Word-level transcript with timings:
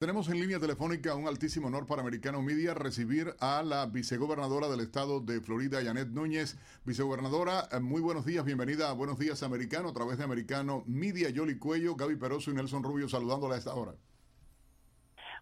Tenemos 0.00 0.30
en 0.30 0.40
línea 0.40 0.58
telefónica 0.58 1.14
un 1.14 1.28
altísimo 1.28 1.66
honor 1.66 1.86
para 1.86 2.00
Americano 2.00 2.40
Media 2.40 2.72
recibir 2.72 3.34
a 3.38 3.62
la 3.62 3.84
vicegobernadora 3.84 4.66
del 4.66 4.80
estado 4.80 5.20
de 5.20 5.42
Florida, 5.42 5.84
Janet 5.84 6.08
Núñez. 6.08 6.56
Vicegobernadora, 6.86 7.68
eh, 7.70 7.80
muy 7.80 8.00
buenos 8.00 8.24
días, 8.24 8.46
bienvenida 8.46 8.88
a 8.88 8.94
Buenos 8.94 9.18
Días 9.18 9.42
Americano 9.42 9.90
a 9.90 9.92
través 9.92 10.16
de 10.16 10.24
Americano 10.24 10.84
Media. 10.86 11.28
Yoli 11.28 11.58
Cuello, 11.58 11.96
Gaby 11.96 12.16
Peroso 12.16 12.50
y 12.50 12.54
Nelson 12.54 12.82
Rubio 12.82 13.10
saludándola 13.10 13.56
a 13.56 13.58
esta 13.58 13.74
hora. 13.74 13.92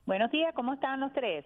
Buenos 0.06 0.29
días, 0.32 0.52
¿cómo 0.56 0.75
están 0.75 0.98
los 0.98 1.12
tres? 1.12 1.45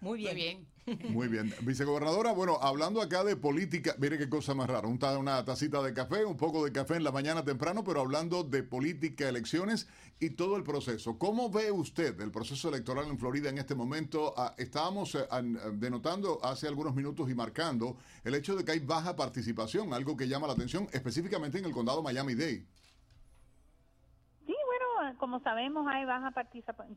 Muy 0.00 0.18
bien. 0.18 0.34
Muy 0.34 0.42
bien. 0.42 0.71
Muy 1.10 1.28
bien. 1.28 1.54
Vicegobernadora, 1.62 2.32
bueno, 2.32 2.58
hablando 2.60 3.00
acá 3.00 3.22
de 3.22 3.36
política, 3.36 3.94
mire 3.98 4.18
qué 4.18 4.28
cosa 4.28 4.52
más 4.54 4.68
rara, 4.68 4.88
una 4.88 5.44
tacita 5.44 5.80
de 5.80 5.94
café, 5.94 6.24
un 6.24 6.36
poco 6.36 6.64
de 6.64 6.72
café 6.72 6.96
en 6.96 7.04
la 7.04 7.12
mañana 7.12 7.44
temprano, 7.44 7.84
pero 7.84 8.00
hablando 8.00 8.42
de 8.42 8.64
política, 8.64 9.28
elecciones 9.28 9.86
y 10.18 10.30
todo 10.30 10.56
el 10.56 10.64
proceso. 10.64 11.18
¿Cómo 11.18 11.50
ve 11.50 11.70
usted 11.70 12.20
el 12.20 12.32
proceso 12.32 12.68
electoral 12.68 13.06
en 13.08 13.18
Florida 13.18 13.48
en 13.48 13.58
este 13.58 13.76
momento? 13.76 14.34
Ah, 14.36 14.54
estábamos 14.58 15.14
eh, 15.14 15.20
denotando 15.74 16.44
hace 16.44 16.66
algunos 16.66 16.94
minutos 16.94 17.30
y 17.30 17.34
marcando 17.34 17.96
el 18.24 18.34
hecho 18.34 18.56
de 18.56 18.64
que 18.64 18.72
hay 18.72 18.80
baja 18.80 19.14
participación, 19.14 19.94
algo 19.94 20.16
que 20.16 20.26
llama 20.26 20.48
la 20.48 20.54
atención 20.54 20.88
específicamente 20.92 21.58
en 21.58 21.64
el 21.64 21.72
condado 21.72 22.02
Miami-Dade 22.02 22.66
como 25.18 25.40
sabemos, 25.40 25.86
hay 25.88 26.04
baja 26.04 26.32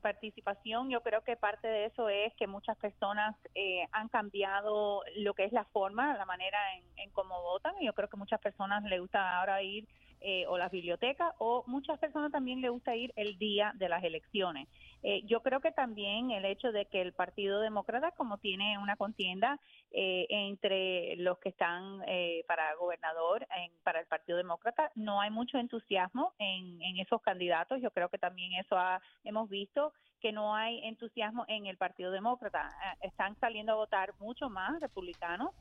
participación. 0.02 0.90
Yo 0.90 1.02
creo 1.02 1.24
que 1.24 1.36
parte 1.36 1.68
de 1.68 1.86
eso 1.86 2.10
es 2.10 2.34
que 2.36 2.48
muchas 2.48 2.78
personas 2.78 3.36
eh, 3.54 3.88
han 3.91 4.10
cambiado 4.10 5.02
lo 5.18 5.34
que 5.34 5.46
es 5.46 5.52
la 5.52 5.66
forma, 5.66 6.16
la 6.18 6.26
manera 6.26 6.58
en, 6.98 7.10
cómo 7.12 7.41
votan. 7.41 7.76
Y 7.80 7.86
yo 7.86 7.94
creo 7.94 8.10
que 8.10 8.18
muchas 8.18 8.40
personas 8.40 8.84
les 8.84 9.00
gusta 9.00 9.40
ahora 9.40 9.62
ir 9.62 9.88
eh, 10.27 10.45
o 10.47 10.57
las 10.57 10.71
bibliotecas 10.71 11.34
o 11.38 11.63
muchas 11.67 11.99
personas 11.99 12.31
también 12.31 12.59
les 12.59 12.71
gusta 12.71 12.95
ir 12.95 13.13
el 13.15 13.38
día 13.38 13.71
de 13.75 13.89
las 13.89 14.03
elecciones. 14.03 14.67
Eh, 15.03 15.21
yo 15.25 15.43
creo 15.43 15.59
que 15.59 15.71
también 15.71 16.31
el 16.31 16.45
hecho 16.45 16.71
de 16.71 16.88
que 16.88 16.99
el 16.99 17.13
Partido 17.13 17.59
Demócrata, 17.59 18.09
como 18.17 18.39
tiene 18.39 18.79
una 18.79 18.95
contienda 18.95 19.59
eh, 19.91 20.26
entre 20.29 21.15
los 21.17 21.37
que 21.37 21.49
están 21.49 22.01
eh, 22.07 22.43
para 22.48 22.73
gobernador, 22.73 23.45
en, 23.55 23.71
para 23.84 23.99
el 23.99 24.07
Partido 24.07 24.40
Demócrata, 24.40 24.91
no 24.95 25.21
hay 25.21 25.29
mucho 25.29 25.59
entusiasmo 25.59 26.34
en, 26.39 26.82
en 26.82 26.98
esos 26.98 27.21
candidatos. 27.21 27.79
Yo 27.84 27.91
creo 27.91 28.10
que 28.10 28.17
también 28.17 28.54
eso 28.54 28.79
ha, 28.79 28.99
hemos 29.23 29.48
visto 29.48 29.93
que 30.21 30.32
no 30.32 30.55
hay 30.55 30.84
entusiasmo 30.87 31.45
en 31.48 31.67
el 31.67 31.77
Partido 31.77 32.10
Demócrata. 32.10 32.71
Están 33.01 33.35
saliendo 33.39 33.73
a 33.73 33.76
votar 33.76 34.13
mucho 34.20 34.49
más 34.49 34.79
republicanos 34.82 35.51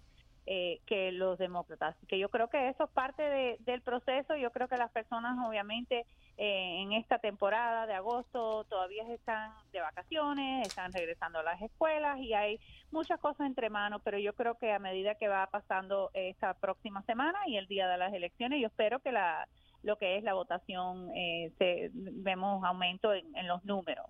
eh, 0.46 0.80
que 0.86 1.10
los 1.12 1.38
demócratas. 1.38 1.96
Que 2.06 2.18
yo 2.18 2.28
creo 2.28 2.48
que 2.48 2.68
eso 2.68 2.84
es 2.84 2.90
parte 2.90 3.22
de, 3.22 3.56
del 3.60 3.80
proceso. 3.80 4.36
Yo 4.36 4.50
creo 4.50 4.68
que 4.68 4.76
las 4.76 4.90
personas, 4.90 5.38
obviamente, 5.46 6.04
eh, 6.36 6.82
en 6.82 6.92
esta 6.92 7.18
temporada 7.18 7.86
de 7.86 7.94
agosto 7.94 8.64
todavía 8.64 9.04
están 9.12 9.52
de 9.72 9.80
vacaciones, 9.80 10.66
están 10.66 10.92
regresando 10.92 11.38
a 11.38 11.42
las 11.42 11.62
escuelas 11.62 12.18
y 12.18 12.34
hay 12.34 12.60
muchas 12.90 13.20
cosas 13.20 13.46
entre 13.46 13.70
manos, 13.70 14.02
pero 14.04 14.18
yo 14.18 14.34
creo 14.34 14.56
que 14.56 14.72
a 14.72 14.78
medida 14.78 15.14
que 15.14 15.28
va 15.28 15.46
pasando 15.46 16.10
esta 16.12 16.54
próxima 16.54 17.02
semana 17.02 17.38
y 17.46 17.56
el 17.56 17.66
día 17.66 17.88
de 17.88 17.98
las 17.98 18.12
elecciones, 18.12 18.60
yo 18.60 18.66
espero 18.66 19.00
que 19.00 19.12
la 19.12 19.48
lo 19.82 19.98
que 19.98 20.16
es 20.16 20.24
la 20.24 20.32
votación 20.32 21.10
eh, 21.14 21.52
se, 21.58 21.90
vemos 21.92 22.64
aumento 22.64 23.12
en 23.12 23.46
los 23.46 23.62
números. 23.66 24.06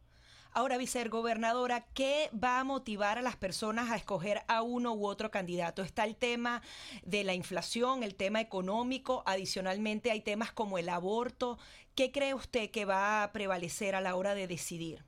Ahora, 0.57 0.79
vicegobernadora, 0.79 1.85
¿qué 1.95 2.31
va 2.33 2.61
a 2.61 2.65
motivar 2.65 3.19
a 3.19 3.23
las 3.23 3.35
personas 3.35 3.91
a 3.91 3.97
escoger 3.97 4.43
a 4.47 4.63
uno 4.63 4.95
u 4.95 5.05
otro 5.05 5.33
candidato? 5.33 5.83
Está 5.83 6.05
el 6.05 6.15
tema 6.15 6.63
de 7.03 7.25
la 7.25 7.35
inflación, 7.35 8.05
el 8.05 8.15
tema 8.15 8.41
económico, 8.41 9.25
adicionalmente 9.27 10.13
hay 10.13 10.21
temas 10.21 10.53
como 10.53 10.79
el 10.79 10.91
aborto. 10.91 11.59
¿Qué 11.97 12.13
cree 12.13 12.35
usted 12.35 12.71
que 12.71 12.85
va 12.85 13.25
a 13.25 13.33
prevalecer 13.33 13.97
a 13.97 14.01
la 14.01 14.15
hora 14.15 14.37
de 14.37 14.47
decidir? 14.47 15.05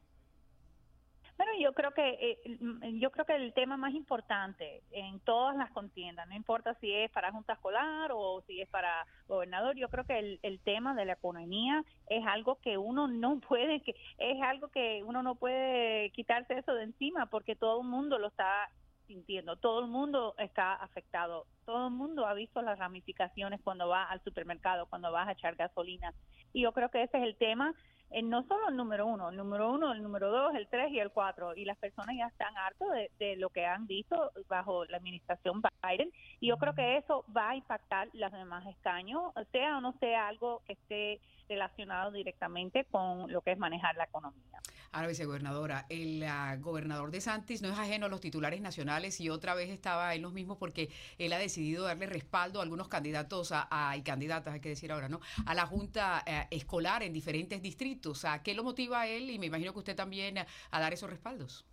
Bueno, 1.37 1.53
yo 1.61 1.75
creo 1.75 1.93
que 1.93 2.09
eh, 2.43 2.59
yo 2.95 3.11
creo 3.11 3.27
que 3.27 3.37
el 3.37 3.53
tema 3.53 3.77
más 3.77 3.93
importante 3.93 4.83
en 4.91 5.21
todas 5.21 5.55
las 5.57 5.71
contiendas, 5.71 6.27
no 6.29 6.35
importa 6.35 6.75
si 6.81 6.91
es 6.91 7.11
para 7.11 7.31
junta 7.31 7.55
escolar 7.55 8.11
o 8.15 8.43
si 8.47 8.63
es 8.63 8.69
para 8.71 9.07
gobernador, 9.29 9.77
yo 9.77 9.91
creo 9.91 10.05
que 10.05 10.19
el, 10.19 10.41
el 10.43 10.61
tema 10.61 10.95
de 10.95 11.05
la 11.05 11.13
economía 11.13 11.85
es 12.09 12.27
algo 12.27 12.59
que 12.63 12.79
uno 12.79 13.07
no 13.07 13.39
puede, 13.49 13.83
que 13.83 13.95
es 14.19 14.43
algo 14.43 14.69
que 14.69 15.03
uno 15.05 15.23
no 15.23 15.35
puede 15.35 16.11
quitarse 16.11 16.59
eso 16.59 16.73
de 16.73 16.85
encima 16.85 17.27
porque 17.27 17.55
todo 17.55 17.83
el 17.83 17.87
mundo 17.89 18.19
lo 18.19 18.29
está 18.29 18.71
sintiendo, 19.07 19.57
todo 19.57 19.81
el 19.81 19.91
mundo 19.91 20.35
está 20.39 20.75
afectado, 20.75 21.47
todo 21.65 21.89
el 21.89 21.95
mundo 21.95 22.27
ha 22.27 22.35
visto 22.35 22.61
las 22.63 22.79
ramificaciones 22.79 23.61
cuando 23.63 23.89
va 23.89 24.05
al 24.05 24.23
supermercado, 24.23 24.87
cuando 24.87 25.13
vas 25.13 25.29
a 25.29 25.33
echar 25.33 25.55
gasolina. 25.55 26.13
Y 26.53 26.63
yo 26.63 26.73
creo 26.73 26.91
que 26.91 27.03
ese 27.03 27.19
es 27.19 27.25
el 27.25 27.37
tema 27.37 27.75
eh, 28.11 28.23
no 28.23 28.47
solo 28.47 28.69
el 28.69 28.77
número 28.77 29.07
uno, 29.07 29.31
el 29.31 29.37
número 29.37 29.71
uno, 29.71 29.93
el 29.93 30.03
número 30.03 30.31
dos, 30.31 30.55
el 30.55 30.69
tres 30.69 30.91
y 30.93 30.99
el 30.99 31.11
cuatro, 31.11 31.55
y 31.55 31.65
las 31.65 31.77
personas 31.79 32.17
ya 32.17 32.27
están 32.27 32.57
hartos 32.57 32.91
de, 32.93 33.11
de 33.19 33.37
lo 33.37 33.51
que 33.51 33.67
han 33.67 33.87
visto 33.87 34.33
bajo 34.49 34.85
la 34.87 34.99
administración 34.99 35.63
Biden, 35.83 36.11
y 36.41 36.49
yo 36.49 36.57
creo 36.59 36.75
que 36.75 36.97
eso 36.99 37.25
va 37.35 37.51
a 37.51 37.57
impactar 37.57 38.09
los 38.13 38.33
demás 38.33 38.67
escaños, 38.67 39.33
sea 39.53 39.79
o 39.79 39.81
no 39.81 39.93
sea 40.01 40.29
algo 40.29 40.63
que 40.67 40.73
esté 40.75 41.21
relacionado 41.49 42.11
directamente 42.11 42.85
con 42.87 43.31
lo 43.31 43.41
que 43.41 43.53
es 43.53 43.59
manejar 43.59 43.95
la 43.97 44.05
economía. 44.05 44.61
Ahora, 44.93 45.09
vicegobernadora, 45.09 45.87
el 45.91 46.25
gobernador 46.61 47.11
de 47.11 47.21
Santis 47.21 47.61
no 47.63 47.69
es 47.69 47.79
ajeno 47.79 48.07
a 48.07 48.09
los 48.09 48.21
titulares 48.21 48.61
nacionales 48.61 49.21
y 49.21 49.29
otra 49.29 49.55
vez 49.55 49.69
estaba 49.71 50.15
en 50.15 50.23
los 50.23 50.33
mismos 50.33 50.57
porque 50.59 50.91
él 51.19 51.33
ha 51.33 51.39
decidido 51.39 51.85
darle 51.85 52.07
respaldo 52.07 52.61
a 52.61 52.63
algunos 52.63 52.89
candidatos 52.89 53.53
a, 53.53 53.95
y 53.97 54.03
candidatas, 54.03 54.55
hay 54.55 54.61
que 54.61 54.71
decir 54.71 54.91
ahora, 54.93 55.09
¿no? 55.09 55.21
A 55.45 55.55
la 55.55 55.67
Junta 55.67 56.23
eh, 56.27 56.47
Escolar 56.51 57.03
en 57.03 57.13
diferentes 57.13 57.63
distritos. 57.63 57.96
¿A 58.25 58.43
qué 58.43 58.55
lo 58.55 58.65
motiva 58.65 59.01
a 59.01 59.07
él? 59.07 59.31
Y 59.31 59.39
me 59.39 59.47
imagino 59.47 59.73
que 59.73 59.79
usted 59.79 59.97
también 59.97 60.39
a 60.39 60.81
dar 60.81 60.93
esos 60.93 61.11
respaldos. 61.11 61.65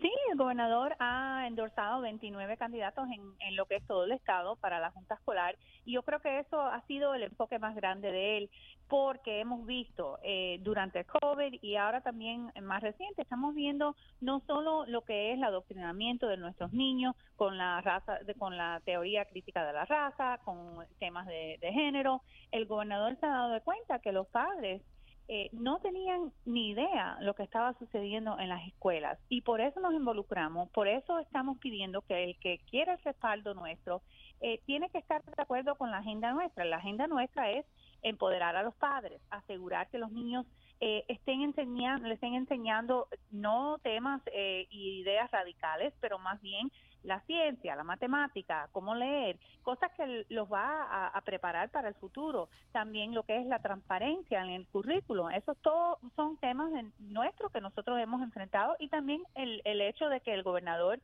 Sí, 0.00 0.10
el 0.30 0.36
gobernador 0.36 0.96
ha 0.98 1.46
endorsado 1.46 2.00
29 2.00 2.56
candidatos 2.56 3.06
en, 3.10 3.22
en, 3.38 3.56
lo 3.56 3.66
que 3.66 3.76
es 3.76 3.86
todo 3.86 4.04
el 4.04 4.12
estado 4.12 4.56
para 4.56 4.80
la 4.80 4.90
Junta 4.90 5.14
Escolar 5.14 5.56
y 5.84 5.92
yo 5.92 6.02
creo 6.02 6.20
que 6.20 6.40
eso 6.40 6.60
ha 6.60 6.84
sido 6.86 7.14
el 7.14 7.22
enfoque 7.22 7.60
más 7.60 7.76
grande 7.76 8.10
de 8.10 8.38
él 8.38 8.50
porque 8.88 9.40
hemos 9.40 9.64
visto 9.64 10.18
eh, 10.22 10.58
durante 10.62 11.00
el 11.00 11.06
COVID 11.06 11.58
y 11.62 11.76
ahora 11.76 12.00
también 12.00 12.52
más 12.62 12.82
reciente, 12.82 13.22
estamos 13.22 13.54
viendo 13.54 13.96
no 14.20 14.40
solo 14.46 14.84
lo 14.86 15.02
que 15.04 15.30
es 15.30 15.38
el 15.38 15.44
adoctrinamiento 15.44 16.26
de 16.26 16.36
nuestros 16.38 16.72
niños 16.72 17.14
con 17.36 17.56
la 17.56 17.80
raza, 17.80 18.18
con 18.38 18.56
la 18.56 18.82
teoría 18.84 19.24
crítica 19.26 19.64
de 19.64 19.72
la 19.72 19.84
raza, 19.84 20.38
con 20.44 20.84
temas 20.98 21.26
de, 21.26 21.58
de 21.60 21.72
género, 21.72 22.22
el 22.50 22.66
gobernador 22.66 23.16
se 23.20 23.26
ha 23.26 23.30
dado 23.30 23.52
de 23.52 23.60
cuenta 23.60 24.00
que 24.00 24.12
los 24.12 24.26
padres 24.26 24.82
eh, 25.28 25.48
no 25.52 25.78
tenían 25.80 26.32
ni 26.44 26.70
idea 26.70 27.16
lo 27.20 27.34
que 27.34 27.42
estaba 27.42 27.72
sucediendo 27.78 28.38
en 28.38 28.48
las 28.50 28.66
escuelas 28.66 29.18
y 29.28 29.40
por 29.40 29.60
eso 29.60 29.80
nos 29.80 29.94
involucramos, 29.94 30.68
por 30.70 30.86
eso 30.86 31.18
estamos 31.18 31.58
pidiendo 31.58 32.02
que 32.02 32.24
el 32.24 32.38
que 32.38 32.58
quiera 32.70 32.92
el 32.92 32.98
respaldo 33.02 33.54
nuestro 33.54 34.02
eh, 34.40 34.60
tiene 34.66 34.90
que 34.90 34.98
estar 34.98 35.24
de 35.24 35.42
acuerdo 35.42 35.74
con 35.76 35.90
la 35.90 35.98
agenda 35.98 36.32
nuestra. 36.32 36.64
La 36.66 36.76
agenda 36.76 37.06
nuestra 37.06 37.50
es 37.50 37.64
empoderar 38.02 38.56
a 38.56 38.62
los 38.62 38.74
padres, 38.74 39.22
asegurar 39.30 39.88
que 39.88 39.98
los 39.98 40.12
niños 40.12 40.44
eh, 40.80 41.04
estén 41.08 41.40
enseñando, 41.40 42.06
le 42.06 42.14
estén 42.14 42.34
enseñando 42.34 43.08
no 43.30 43.78
temas 43.82 44.20
eh, 44.26 44.66
y 44.68 45.00
ideas 45.00 45.30
radicales, 45.30 45.94
pero 46.00 46.18
más 46.18 46.42
bien 46.42 46.70
la 47.04 47.20
ciencia, 47.20 47.76
la 47.76 47.84
matemática, 47.84 48.68
cómo 48.72 48.94
leer, 48.94 49.38
cosas 49.62 49.90
que 49.96 50.26
los 50.28 50.50
va 50.52 51.08
a, 51.08 51.20
preparar 51.20 51.70
para 51.70 51.88
el 51.88 51.94
futuro. 51.94 52.48
También 52.72 53.14
lo 53.14 53.22
que 53.22 53.38
es 53.38 53.46
la 53.46 53.60
transparencia 53.60 54.42
en 54.42 54.50
el 54.50 54.66
currículo. 54.66 55.30
Esos 55.30 55.56
todos 55.58 55.98
son 56.16 56.36
temas 56.38 56.70
nuestros 56.98 57.52
que 57.52 57.60
nosotros 57.60 57.98
hemos 58.00 58.22
enfrentado 58.22 58.76
y 58.78 58.88
también 58.88 59.22
el, 59.34 59.62
el 59.64 59.80
hecho 59.80 60.08
de 60.08 60.20
que 60.20 60.34
el 60.34 60.42
gobernador 60.42 61.00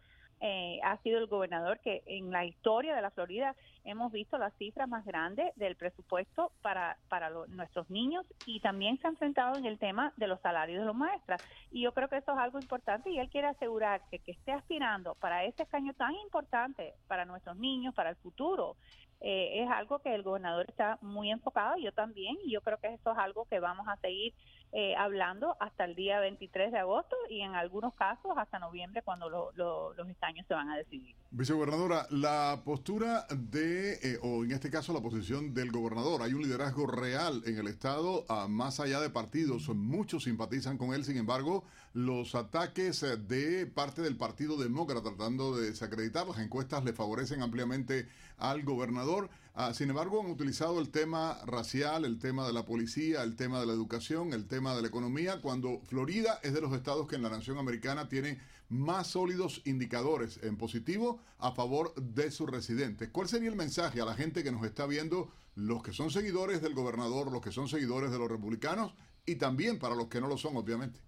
ha 0.90 0.96
sido 0.98 1.18
el 1.18 1.26
gobernador 1.28 1.78
que 1.80 2.02
en 2.06 2.30
la 2.30 2.44
historia 2.44 2.94
de 2.94 3.02
la 3.02 3.10
Florida 3.10 3.54
hemos 3.84 4.10
visto 4.10 4.38
las 4.38 4.52
cifras 4.54 4.88
más 4.88 5.04
grandes 5.04 5.54
del 5.56 5.76
presupuesto 5.76 6.52
para, 6.62 6.98
para 7.08 7.30
nuestros 7.48 7.88
niños 7.90 8.26
y 8.44 8.60
también 8.60 8.98
se 8.98 9.06
ha 9.06 9.10
enfrentado 9.10 9.56
en 9.56 9.66
el 9.66 9.78
tema 9.78 10.12
de 10.16 10.26
los 10.26 10.40
salarios 10.40 10.80
de 10.80 10.86
los 10.86 10.96
maestras. 10.96 11.40
Y 11.70 11.82
yo 11.82 11.92
creo 11.92 12.08
que 12.08 12.16
eso 12.16 12.32
es 12.32 12.38
algo 12.38 12.58
importante 12.58 13.10
y 13.10 13.18
él 13.18 13.30
quiere 13.30 13.46
asegurar 13.46 14.02
que, 14.10 14.18
que 14.18 14.32
esté 14.32 14.52
aspirando 14.52 15.14
para 15.14 15.44
ese 15.44 15.62
escaño 15.62 15.94
tan 15.94 16.14
importante 16.16 16.94
para 17.06 17.24
nuestros 17.24 17.56
niños, 17.56 17.94
para 17.94 18.10
el 18.10 18.16
futuro. 18.16 18.76
Eh, 19.22 19.62
es 19.62 19.70
algo 19.70 19.98
que 19.98 20.14
el 20.14 20.22
gobernador 20.22 20.64
está 20.66 20.98
muy 21.02 21.30
enfocado, 21.30 21.76
yo 21.76 21.92
también, 21.92 22.36
y 22.42 22.52
yo 22.52 22.62
creo 22.62 22.78
que 22.78 22.94
eso 22.94 23.12
es 23.12 23.18
algo 23.18 23.44
que 23.44 23.60
vamos 23.60 23.86
a 23.86 23.96
seguir 23.98 24.32
eh, 24.72 24.94
hablando 24.96 25.56
hasta 25.58 25.84
el 25.84 25.96
día 25.96 26.20
23 26.20 26.70
de 26.70 26.78
agosto 26.78 27.16
y 27.28 27.40
en 27.40 27.56
algunos 27.56 27.92
casos 27.94 28.32
hasta 28.36 28.60
noviembre 28.60 29.02
cuando 29.02 29.28
los 29.28 30.08
estaños 30.08 30.46
se 30.46 30.54
van 30.54 30.68
a 30.70 30.76
decidir. 30.76 31.16
Vicegobernadora, 31.32 32.06
la 32.10 32.62
postura 32.64 33.26
de, 33.30 33.94
eh, 33.94 34.18
o 34.22 34.44
en 34.44 34.52
este 34.52 34.70
caso 34.70 34.92
la 34.92 35.00
posición 35.00 35.54
del 35.54 35.72
gobernador, 35.72 36.22
hay 36.22 36.34
un 36.34 36.42
liderazgo 36.42 36.86
real 36.86 37.42
en 37.46 37.58
el 37.58 37.66
Estado, 37.66 38.24
ah, 38.28 38.46
más 38.48 38.78
allá 38.78 39.00
de 39.00 39.10
partidos, 39.10 39.68
muchos 39.70 40.24
simpatizan 40.24 40.78
con 40.78 40.94
él, 40.94 41.04
sin 41.04 41.16
embargo, 41.16 41.64
los 41.92 42.36
ataques 42.36 43.00
de 43.28 43.66
parte 43.66 44.02
del 44.02 44.16
Partido 44.16 44.56
Demócrata 44.56 45.02
tratando 45.02 45.56
de 45.56 45.70
desacreditar 45.70 46.26
las 46.28 46.38
encuestas 46.38 46.84
le 46.84 46.92
favorecen 46.92 47.42
ampliamente 47.42 48.08
al 48.38 48.62
gobernador. 48.62 49.30
Ah, 49.52 49.74
sin 49.74 49.90
embargo, 49.90 50.20
han 50.20 50.30
utilizado 50.30 50.80
el 50.80 50.90
tema 50.90 51.38
racial, 51.44 52.04
el 52.04 52.18
tema 52.18 52.46
de 52.46 52.52
la 52.52 52.64
policía, 52.64 53.24
el 53.24 53.34
tema 53.34 53.58
de 53.58 53.66
la 53.66 53.72
educación, 53.72 54.32
el 54.32 54.46
tema 54.46 54.76
de 54.76 54.82
la 54.82 54.88
economía, 54.88 55.40
cuando 55.40 55.80
Florida 55.84 56.38
es 56.44 56.54
de 56.54 56.60
los 56.60 56.72
estados 56.72 57.08
que 57.08 57.16
en 57.16 57.22
la 57.22 57.30
nación 57.30 57.58
americana 57.58 58.08
tiene 58.08 58.38
más 58.68 59.08
sólidos 59.08 59.60
indicadores 59.64 60.38
en 60.44 60.56
positivo 60.56 61.20
a 61.38 61.50
favor 61.50 61.92
de 61.96 62.30
sus 62.30 62.48
residentes. 62.48 63.10
¿Cuál 63.10 63.28
sería 63.28 63.50
el 63.50 63.56
mensaje 63.56 64.00
a 64.00 64.04
la 64.04 64.14
gente 64.14 64.44
que 64.44 64.52
nos 64.52 64.64
está 64.64 64.86
viendo, 64.86 65.32
los 65.56 65.82
que 65.82 65.92
son 65.92 66.10
seguidores 66.10 66.62
del 66.62 66.74
gobernador, 66.74 67.32
los 67.32 67.40
que 67.40 67.50
son 67.50 67.68
seguidores 67.68 68.12
de 68.12 68.18
los 68.18 68.30
republicanos 68.30 68.94
y 69.26 69.34
también 69.34 69.80
para 69.80 69.96
los 69.96 70.06
que 70.06 70.20
no 70.20 70.28
lo 70.28 70.38
son, 70.38 70.56
obviamente? 70.56 71.00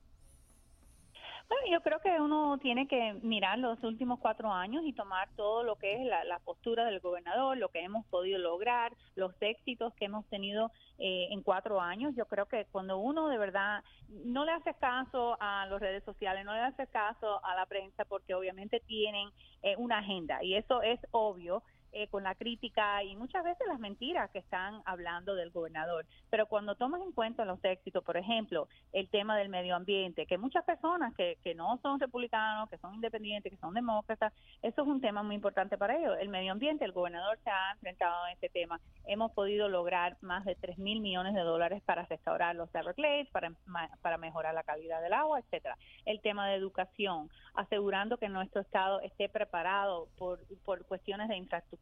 Yo 1.71 1.81
creo 1.81 2.01
que 2.01 2.21
uno 2.21 2.59
tiene 2.59 2.87
que 2.87 3.15
mirar 3.23 3.59
los 3.59 3.83
últimos 3.83 4.19
cuatro 4.21 4.53
años 4.53 4.83
y 4.85 4.93
tomar 4.93 5.29
todo 5.37 5.63
lo 5.63 5.77
que 5.77 5.95
es 5.95 6.07
la, 6.07 6.39
postura 6.41 6.85
del 6.85 7.01
gobernador, 7.01 7.57
lo 7.57 7.69
que 7.69 7.81
hemos 7.81 8.05
podido 8.07 8.39
lograr, 8.39 8.93
los 9.15 9.35
éxitos 9.41 9.95
que 9.95 10.07
hemos 10.07 10.27
tenido 10.29 10.71
eh, 10.99 11.29
en 11.31 11.43
cuatro 11.43 11.81
años. 11.81 12.15
Yo 12.17 12.27
creo 12.27 12.47
que 12.47 12.67
cuando 12.71 12.99
uno 12.99 13.29
de 13.29 13.39
verdad 13.39 13.83
no 14.09 14.45
le 14.45 14.53
hace 14.53 14.75
caso 14.75 15.37
a 15.41 15.67
las 15.67 15.81
redes 15.81 16.05
sociales, 16.05 16.45
no 16.45 16.53
le 16.53 16.61
hace 16.61 16.87
caso 16.89 17.45
a 17.45 17.55
la 17.55 17.67
prensa, 17.67 18.05
porque 18.05 18.35
obviamente 18.35 18.81
tienen 18.81 19.31
eh, 19.63 19.75
una 19.79 19.99
agenda 19.99 20.43
y 20.43 20.55
eso 20.55 20.83
es 20.83 21.01
obvio. 21.11 21.63
Eh, 21.95 22.09
con 22.09 22.23
la 22.23 22.35
crítica 22.35 23.03
y 23.05 23.15
muchas 23.17 23.45
veces 23.45 23.67
las 23.69 23.79
mentiras 23.79 24.31
que 24.31 24.39
están 24.39 24.81
hablando 24.87 25.35
del 25.35 25.51
gobernador. 25.51 26.07
Pero 26.31 26.47
cuando 26.47 26.75
tomas 26.75 27.03
en 27.03 27.13
cuenta 27.13 27.45
los 27.45 27.63
éxitos, 27.63 28.03
por 28.03 28.17
ejemplo, 28.17 28.67
el 28.95 29.11
tema 29.11 29.37
del 29.37 29.51
medio 29.51 29.77
ambiente, 29.77 30.25
que 30.25 30.39
muchas 30.39 30.65
personas 30.65 31.15
que, 31.15 31.37
que 31.45 31.55
no 31.55 31.79
son 31.83 32.01
republicanos, 32.01 32.71
que 32.71 32.79
son 32.79 32.95
independientes, 32.95 33.53
que 33.53 33.59
son 33.59 33.75
demócratas, 33.75 34.33
eso 34.63 34.81
es 34.81 34.89
un 34.89 35.03
tema 35.03 35.23
muy 35.23 35.35
importante 35.35 35.77
para 35.77 35.99
ellos. 35.99 36.17
El 36.19 36.31
medio 36.31 36.53
ambiente, 36.53 36.87
el 36.87 36.93
gobernador 36.93 37.39
se 37.45 37.51
ha 37.51 37.73
enfrentado 37.73 38.25
a 38.25 38.33
este 38.33 38.49
tema. 38.49 38.81
Hemos 39.05 39.31
podido 39.33 39.69
lograr 39.69 40.17
más 40.23 40.47
de 40.47 40.55
3 40.55 40.79
mil 40.79 41.01
millones 41.01 41.35
de 41.35 41.43
dólares 41.43 41.83
para 41.85 42.07
restaurar 42.07 42.57
los 42.57 42.75
Everglades, 42.75 43.29
para, 43.33 43.53
para 44.01 44.17
mejorar 44.17 44.55
la 44.55 44.63
calidad 44.63 45.03
del 45.03 45.13
agua, 45.13 45.41
etcétera. 45.41 45.77
El 46.07 46.23
tema 46.23 46.49
de 46.49 46.55
educación, 46.55 47.29
asegurando 47.53 48.17
que 48.17 48.31
nuestro 48.31 48.63
estado 48.63 49.03
esté 49.03 49.29
preparado 49.29 50.09
por, 50.17 50.41
por 50.65 50.87
cuestiones 50.87 51.29
de 51.29 51.37
infraestructura 51.37 51.82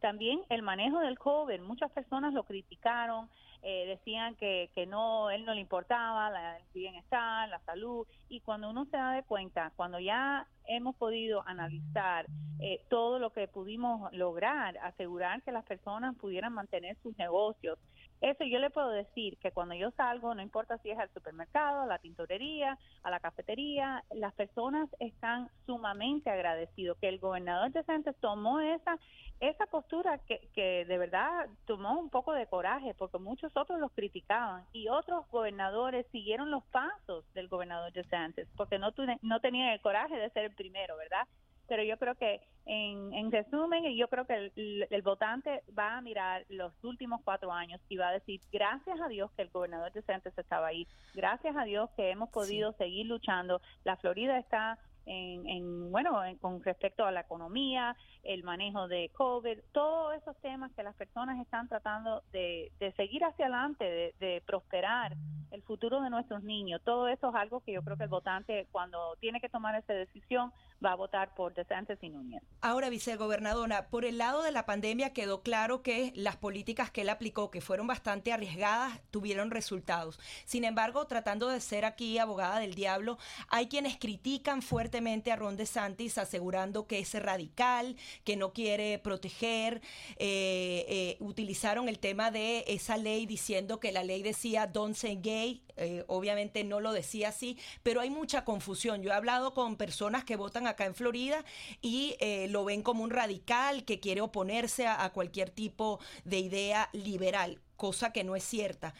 también 0.00 0.42
el 0.48 0.62
manejo 0.62 1.00
del 1.00 1.18
COVID, 1.18 1.60
muchas 1.60 1.90
personas 1.90 2.32
lo 2.34 2.44
criticaron, 2.44 3.28
eh, 3.62 3.86
decían 3.86 4.34
que, 4.36 4.70
que 4.74 4.86
no, 4.86 5.30
él 5.30 5.44
no 5.44 5.54
le 5.54 5.60
importaba 5.60 6.30
la, 6.30 6.56
el 6.58 6.64
bienestar, 6.72 7.48
la 7.48 7.60
salud, 7.60 8.06
y 8.28 8.40
cuando 8.40 8.70
uno 8.70 8.86
se 8.86 8.96
da 8.96 9.12
de 9.12 9.22
cuenta, 9.22 9.72
cuando 9.76 9.98
ya 9.98 10.46
hemos 10.70 10.96
podido 10.96 11.42
analizar 11.46 12.26
eh, 12.60 12.84
todo 12.88 13.18
lo 13.18 13.30
que 13.30 13.48
pudimos 13.48 14.12
lograr, 14.12 14.78
asegurar 14.78 15.42
que 15.42 15.52
las 15.52 15.64
personas 15.64 16.16
pudieran 16.16 16.52
mantener 16.52 16.96
sus 17.02 17.16
negocios, 17.18 17.78
eso 18.20 18.44
yo 18.44 18.58
le 18.58 18.68
puedo 18.68 18.90
decir 18.90 19.38
que 19.38 19.50
cuando 19.50 19.74
yo 19.74 19.90
salgo, 19.92 20.34
no 20.34 20.42
importa 20.42 20.76
si 20.78 20.90
es 20.90 20.98
al 20.98 21.08
supermercado, 21.14 21.82
a 21.82 21.86
la 21.86 21.98
tintorería, 21.98 22.78
a 23.02 23.10
la 23.10 23.18
cafetería, 23.18 24.04
las 24.10 24.34
personas 24.34 24.90
están 24.98 25.48
sumamente 25.64 26.28
agradecidos 26.28 26.98
que 26.98 27.08
el 27.08 27.18
gobernador 27.18 27.72
de 27.72 27.82
Santos 27.84 28.14
tomó 28.20 28.60
esa 28.60 28.98
esa 29.40 29.64
postura 29.66 30.18
que, 30.18 30.50
que 30.54 30.84
de 30.84 30.98
verdad 30.98 31.48
tomó 31.64 31.98
un 31.98 32.10
poco 32.10 32.34
de 32.34 32.46
coraje 32.46 32.92
porque 32.92 33.18
muchos 33.18 33.56
otros 33.56 33.80
los 33.80 33.90
criticaban 33.92 34.64
y 34.74 34.88
otros 34.88 35.26
gobernadores 35.30 36.06
siguieron 36.12 36.50
los 36.50 36.62
pasos 36.64 37.24
del 37.32 37.48
gobernador 37.48 37.90
de 37.92 38.04
Santos 38.04 38.46
porque 38.56 38.78
no, 38.78 38.92
no 39.22 39.40
tenían 39.40 39.70
el 39.70 39.80
coraje 39.80 40.14
de 40.14 40.28
ser 40.30 40.54
primero, 40.62 40.96
¿verdad? 40.96 41.26
pero 41.70 41.84
yo 41.84 41.96
creo 41.98 42.16
que 42.16 42.40
en, 42.66 43.14
en 43.14 43.30
resumen, 43.30 43.84
yo 43.96 44.08
creo 44.08 44.26
que 44.26 44.50
el, 44.56 45.02
votante 45.02 45.62
va 45.78 45.98
a 45.98 46.00
mirar 46.00 46.44
los 46.48 46.72
últimos 46.82 47.20
cuatro 47.24 47.52
años 47.52 47.80
y 47.88 47.96
va 47.96 48.08
a 48.08 48.12
decir, 48.12 48.40
gracias 48.52 49.00
a 49.00 49.06
Dios 49.06 49.30
que 49.36 49.42
el 49.42 49.50
gobernador 49.50 49.92
de 49.92 50.02
Santos 50.02 50.36
estaba 50.36 50.66
ahí, 50.66 50.88
gracias 51.14 51.56
a 51.56 51.62
Dios 51.62 51.88
que 51.96 52.10
hemos 52.10 52.28
podido 52.30 52.72
seguir 52.72 53.06
luchando, 53.06 53.62
la 53.84 53.96
Florida 53.96 54.36
está 54.36 54.78
en, 55.10 55.90
bueno, 55.90 56.20
con 56.40 56.62
respecto 56.62 57.04
a 57.04 57.10
la 57.10 57.20
economía, 57.20 57.96
el 58.22 58.44
manejo 58.44 58.86
de 58.86 59.10
COVID, 59.10 59.58
todos 59.72 60.14
esos 60.14 60.36
temas 60.40 60.70
que 60.72 60.82
las 60.82 60.94
personas 60.94 61.40
están 61.40 61.68
tratando 61.68 62.22
de, 62.32 62.70
seguir 62.96 63.24
hacia 63.24 63.46
adelante, 63.46 64.14
de, 64.18 64.42
prosperar 64.46 65.16
el 65.50 65.62
futuro 65.62 66.00
de 66.00 66.10
nuestros 66.10 66.44
niños. 66.44 66.80
Todo 66.84 67.08
eso 67.08 67.30
es 67.30 67.34
algo 67.34 67.60
que 67.60 67.72
yo 67.72 67.82
creo 67.82 67.96
que 67.96 68.04
el 68.04 68.08
votante 68.08 68.68
cuando 68.70 69.16
tiene 69.20 69.40
que 69.40 69.48
tomar 69.48 69.74
esa 69.74 69.94
decisión 69.94 70.52
va 70.84 70.92
a 70.92 70.96
votar 70.96 71.34
por 71.34 71.54
DeSantis 71.54 71.98
y 72.02 72.08
Núñez. 72.08 72.42
Ahora, 72.60 72.88
vicegobernadora, 72.88 73.88
por 73.88 74.04
el 74.04 74.18
lado 74.18 74.42
de 74.42 74.52
la 74.52 74.66
pandemia 74.66 75.12
quedó 75.12 75.42
claro 75.42 75.82
que 75.82 76.12
las 76.14 76.36
políticas 76.36 76.90
que 76.90 77.02
él 77.02 77.08
aplicó, 77.08 77.50
que 77.50 77.60
fueron 77.60 77.86
bastante 77.86 78.32
arriesgadas, 78.32 79.00
tuvieron 79.10 79.50
resultados. 79.50 80.18
Sin 80.44 80.64
embargo, 80.64 81.06
tratando 81.06 81.48
de 81.48 81.60
ser 81.60 81.84
aquí 81.84 82.18
abogada 82.18 82.58
del 82.58 82.74
diablo, 82.74 83.18
hay 83.48 83.68
quienes 83.68 83.96
critican 83.96 84.62
fuertemente 84.62 85.32
a 85.32 85.36
Ron 85.36 85.56
DeSantis 85.56 86.18
asegurando 86.18 86.86
que 86.86 86.98
es 86.98 87.14
radical, 87.14 87.96
que 88.24 88.36
no 88.36 88.52
quiere 88.52 88.98
proteger. 88.98 89.82
Eh, 90.16 90.86
eh, 90.88 91.16
utilizaron 91.20 91.88
el 91.88 91.98
tema 91.98 92.30
de 92.30 92.64
esa 92.66 92.96
ley 92.96 93.26
diciendo 93.26 93.80
que 93.80 93.92
la 93.92 94.04
ley 94.04 94.22
decía 94.22 94.66
don't 94.66 94.94
say 94.94 95.18
gay, 95.20 95.62
eh, 95.76 96.04
obviamente 96.08 96.62
no 96.64 96.80
lo 96.80 96.92
decía 96.92 97.30
así, 97.30 97.58
pero 97.82 98.00
hay 98.00 98.10
mucha 98.10 98.44
confusión. 98.44 99.02
Yo 99.02 99.10
he 99.10 99.14
hablado 99.14 99.54
con 99.54 99.76
personas 99.76 100.24
que 100.24 100.36
votan 100.36 100.66
acá 100.70 100.86
en 100.86 100.94
Florida 100.94 101.44
y 101.80 102.16
lo 102.48 102.64
ven 102.64 102.82
como 102.82 103.04
un 103.04 103.10
radical 103.10 103.84
que 103.84 104.00
quiere 104.00 104.20
oponerse 104.20 104.86
a, 104.86 105.10
cualquier 105.10 105.50
tipo 105.50 106.00
de 106.24 106.38
idea 106.38 106.88
liberal 106.92 107.60
cosa 107.76 108.12
que 108.12 108.24
no 108.24 108.36
es 108.36 108.44
cierta 108.44 108.94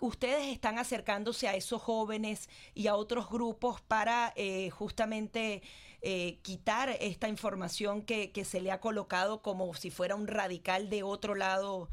ustedes 0.00 0.46
están 0.48 0.78
acercándose 0.78 1.48
a 1.48 1.54
esos 1.54 1.82
jóvenes 1.82 2.48
y 2.74 2.86
a 2.86 2.94
otros 2.94 3.28
grupos 3.28 3.80
para 3.80 4.32
eh, 4.36 4.70
justamente 4.70 5.62
eh, 6.02 6.38
quitar 6.42 6.90
esta 7.00 7.28
información 7.28 8.02
que, 8.02 8.30
se 8.44 8.60
le 8.60 8.70
ha 8.70 8.80
colocado 8.80 9.42
como 9.42 9.74
si 9.74 9.90
fuera 9.90 10.14
un 10.14 10.28
radical 10.28 10.90
de 10.90 11.02
otro 11.02 11.34
lado. 11.34 11.90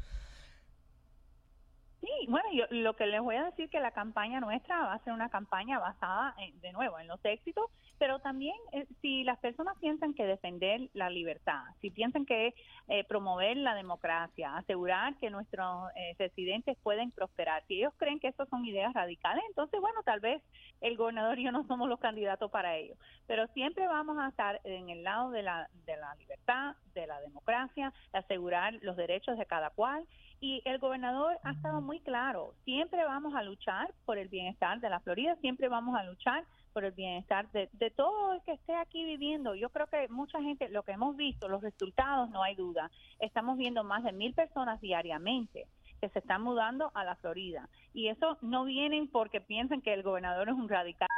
Sí, 2.00 2.26
bueno, 2.28 2.48
yo 2.52 2.64
lo 2.70 2.94
que 2.94 3.06
les 3.06 3.20
voy 3.20 3.36
a 3.36 3.44
decir 3.44 3.68
que 3.70 3.80
la 3.80 3.90
campaña 3.90 4.40
nuestra 4.40 4.78
va 4.80 4.94
a 4.94 5.04
ser 5.04 5.12
una 5.12 5.28
campaña 5.28 5.78
basada, 5.78 6.34
en, 6.38 6.60
de 6.60 6.72
nuevo, 6.72 6.98
en 6.98 7.08
los 7.08 7.24
éxitos 7.24 7.70
pero 7.98 8.18
también 8.18 8.56
eh, 8.72 8.86
si 9.00 9.24
las 9.24 9.38
personas 9.38 9.76
piensan 9.78 10.14
que 10.14 10.26
defender 10.26 10.88
la 10.92 11.10
libertad, 11.10 11.62
si 11.80 11.90
piensan 11.90 12.26
que 12.26 12.54
eh, 12.88 13.04
promover 13.04 13.56
la 13.56 13.74
democracia, 13.74 14.56
asegurar 14.56 15.16
que 15.18 15.30
nuestros 15.30 15.90
eh, 15.96 16.14
residentes 16.18 16.76
pueden 16.82 17.10
prosperar, 17.10 17.64
si 17.66 17.78
ellos 17.78 17.94
creen 17.96 18.20
que 18.20 18.28
esas 18.28 18.48
son 18.48 18.64
ideas 18.64 18.92
radicales, 18.92 19.44
entonces 19.48 19.80
bueno, 19.80 20.02
tal 20.04 20.20
vez 20.20 20.42
el 20.80 20.96
gobernador 20.96 21.38
y 21.38 21.44
yo 21.44 21.52
no 21.52 21.66
somos 21.66 21.88
los 21.88 21.98
candidatos 21.98 22.50
para 22.50 22.76
ello, 22.76 22.94
pero 23.26 23.46
siempre 23.48 23.86
vamos 23.86 24.18
a 24.18 24.28
estar 24.28 24.60
en 24.64 24.90
el 24.90 25.02
lado 25.02 25.30
de 25.30 25.42
la, 25.42 25.68
de 25.86 25.96
la 25.96 26.14
libertad, 26.16 26.76
de 26.94 27.06
la 27.06 27.20
democracia, 27.20 27.92
de 28.12 28.18
asegurar 28.18 28.74
los 28.82 28.96
derechos 28.96 29.38
de 29.38 29.46
cada 29.46 29.70
cual 29.70 30.06
y 30.40 30.62
el 30.64 30.78
gobernador 30.78 31.38
ha 31.42 31.52
estado 31.52 31.80
muy 31.80 32.00
claro, 32.00 32.54
siempre 32.64 33.04
vamos 33.04 33.34
a 33.34 33.42
luchar 33.42 33.92
por 34.04 34.18
el 34.18 34.28
bienestar 34.28 34.80
de 34.80 34.90
la 34.90 35.00
Florida, 35.00 35.36
siempre 35.40 35.68
vamos 35.68 35.96
a 35.98 36.04
luchar 36.04 36.44
por 36.72 36.84
el 36.84 36.92
bienestar 36.92 37.50
de, 37.52 37.90
todo 37.96 38.34
el 38.34 38.42
que 38.42 38.52
esté 38.52 38.74
aquí 38.74 39.02
viviendo. 39.02 39.54
Yo 39.54 39.70
creo 39.70 39.86
que 39.86 40.08
mucha 40.08 40.42
gente, 40.42 40.68
lo 40.68 40.82
que 40.82 40.92
hemos 40.92 41.16
visto, 41.16 41.48
los 41.48 41.62
resultados, 41.62 42.28
no 42.28 42.42
hay 42.42 42.54
duda. 42.54 42.90
Estamos 43.18 43.56
viendo 43.56 43.82
más 43.82 44.04
de 44.04 44.12
mil 44.12 44.34
personas 44.34 44.78
diariamente 44.82 45.66
que 46.02 46.10
se 46.10 46.18
están 46.18 46.42
mudando 46.42 46.90
a 46.92 47.02
la 47.04 47.16
Florida. 47.16 47.66
Y 47.94 48.08
eso 48.08 48.36
no 48.42 48.64
vienen 48.66 49.08
porque 49.08 49.40
piensan 49.40 49.80
que 49.80 49.94
el 49.94 50.02
gobernador 50.02 50.50
es 50.50 50.54
un 50.54 50.68
radical. 50.68 51.08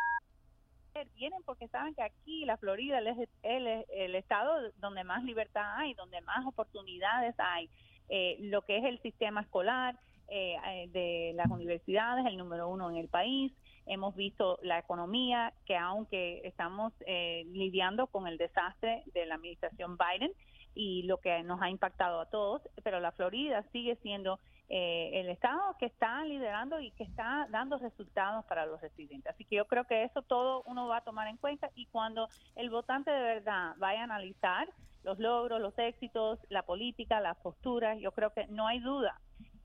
Vienen 1.17 1.43
porque 1.45 1.67
saben 1.67 1.95
que 1.95 2.03
aquí 2.03 2.45
la 2.45 2.57
Florida 2.57 3.01
es 3.01 3.29
el, 3.43 3.67
el 3.67 4.15
estado 4.15 4.71
donde 4.77 5.03
más 5.03 5.25
libertad 5.25 5.77
hay, 5.77 5.95
donde 5.95 6.21
más 6.21 6.47
oportunidades 6.47 7.35
hay. 7.39 7.69
Eh, 8.09 8.37
lo 8.41 8.63
que 8.63 8.79
es 8.79 8.85
el 8.85 9.01
sistema 9.03 9.43
escolar 9.43 9.99
eh, 10.31 10.57
eh, 10.67 10.89
de 10.93 11.33
las 11.37 11.51
universidades, 11.51 12.27
el 12.27 12.37
número 12.37 12.69
uno 12.69 12.91
en 12.91 12.97
el 12.97 13.09
país. 13.09 13.51
Hemos 13.87 14.15
visto 14.15 14.59
la 14.63 14.79
economía, 14.79 15.55
que 15.65 15.75
aunque 15.75 16.43
estamos 16.45 16.93
eh, 17.07 17.45
lidiando 17.47 18.09
con 18.09 18.27
el 18.27 18.37
desastre 18.37 19.05
de 19.15 19.25
la 19.25 19.37
administración 19.37 19.97
Biden 19.97 20.31
y 20.75 21.05
lo 21.05 21.17
que 21.17 21.43
nos 21.45 21.63
ha 21.63 21.71
impactado 21.71 22.21
a 22.21 22.27
todos, 22.27 22.61
pero 22.85 23.01
la 23.01 23.13
Florida 23.13 23.65
sigue 23.73 23.97
siendo 24.03 24.39
eh, 24.69 25.11
el 25.15 25.31
estado 25.31 25.77
que 25.79 25.87
está 25.87 26.25
liderando 26.25 26.79
y 26.81 26.91
que 26.93 27.05
está 27.05 27.47
dando 27.51 27.79
resultados 27.79 28.45
para 28.45 28.67
los 28.67 28.81
residentes. 28.81 29.33
Así 29.33 29.45
que 29.45 29.57
yo 29.57 29.67
creo 29.67 29.85
que 29.85 30.05
eso 30.05 30.23
todo 30.23 30.63
uno 30.67 30.87
va 30.89 30.99
a 30.99 31.05
tomar 31.05 31.29
en 31.29 31.39
cuenta 31.39 31.71
y 31.75 31.87
cuando 31.87 32.29
el 32.55 32.69
votante 32.69 33.11
de 33.11 33.21
verdad 33.21 33.75
vaya 33.79 34.01
a 34.01 34.05
analizar 34.05 34.69
los 35.05 35.19
logros, 35.19 35.61
los 35.61 35.79
éxitos, 35.79 36.39
la 36.51 36.63
política, 36.63 37.21
las 37.21 37.39
posturas, 37.39 37.99
yo 37.99 38.13
creo 38.13 38.33
que 38.35 38.47
no 38.49 38.67
hay 38.67 38.81
duda 38.81 39.19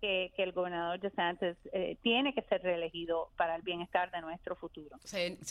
que, 0.04 0.34
el 0.44 0.52
gobernador 0.52 1.00
DeSantis 1.00 1.56
eh, 1.72 1.98
tiene 2.02 2.34
que 2.34 2.42
ser 2.42 2.62
reelegido 2.62 3.30
para 3.38 3.56
el 3.56 3.62
bienestar 3.62 4.12
de 4.12 4.20
nuestro 4.20 4.54
futuro. 4.58 4.98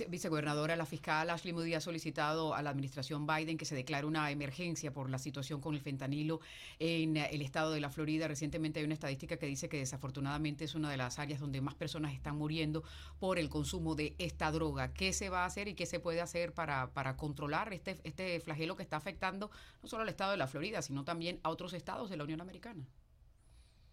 vicegobernadora, 0.09 0.77
la 0.77 0.85
fiscal 0.85 1.31
Ashley 1.31 1.55
Moody 1.55 1.73
ha 1.73 1.81
solicitado 1.81 2.55
a 2.55 2.61
la 2.61 2.69
administración 2.69 3.27
Biden 3.27 3.57
que 3.57 3.65
se 3.65 3.75
declare 3.75 4.05
una 4.05 4.31
emergencia 4.31 4.93
por 4.93 5.09
la 5.09 5.19
situación 5.19 5.63
con 5.63 5.75
el 5.75 5.81
fentanilo 5.81 6.41
en 6.79 7.17
el 7.17 7.41
estado 7.41 7.73
de 7.73 7.81
la 7.81 7.89
Florida. 7.89 8.29
Recientemente 8.29 8.79
hay 8.81 8.85
una 8.85 8.93
estadística 8.93 9.39
que 9.39 9.47
dice 9.47 9.71
que 9.71 9.79
desafortunadamente 9.79 10.65
es 10.65 10.75
una 10.75 10.91
de 10.91 10.99
las 10.99 11.19
áreas 11.19 11.41
donde 11.41 11.63
más 11.63 11.75
personas 11.75 12.13
están 12.13 12.37
muriendo 12.37 12.83
por 13.21 13.39
el 13.39 13.49
consumo 13.49 13.95
de 13.95 14.15
esta 14.19 14.53
droga. 14.53 14.93
¿Qué 14.93 15.15
se 15.15 15.31
va 15.31 15.45
a 15.45 15.47
hacer 15.47 15.69
y 15.69 15.75
qué 15.75 15.87
se 15.87 15.99
puede 15.99 16.21
hacer 16.21 16.53
para, 16.53 16.91
para 16.93 17.17
controlar 17.17 17.73
este, 17.73 18.01
este 18.05 18.39
flagelo 18.41 18.77
que 18.77 18.83
está 18.83 18.99
afectando 18.99 19.51
no 19.83 19.89
solo 19.89 20.03
al 20.03 20.11
estado 20.11 20.33
de 20.33 20.37
la 20.37 20.47
Florida, 20.47 20.83
sino 20.83 21.05
también 21.05 21.41
a 21.43 21.49
otros 21.49 21.73
estados 21.73 22.11
de 22.11 22.19
la 22.19 22.25
Unión 22.25 22.43
Americana? 22.43 22.85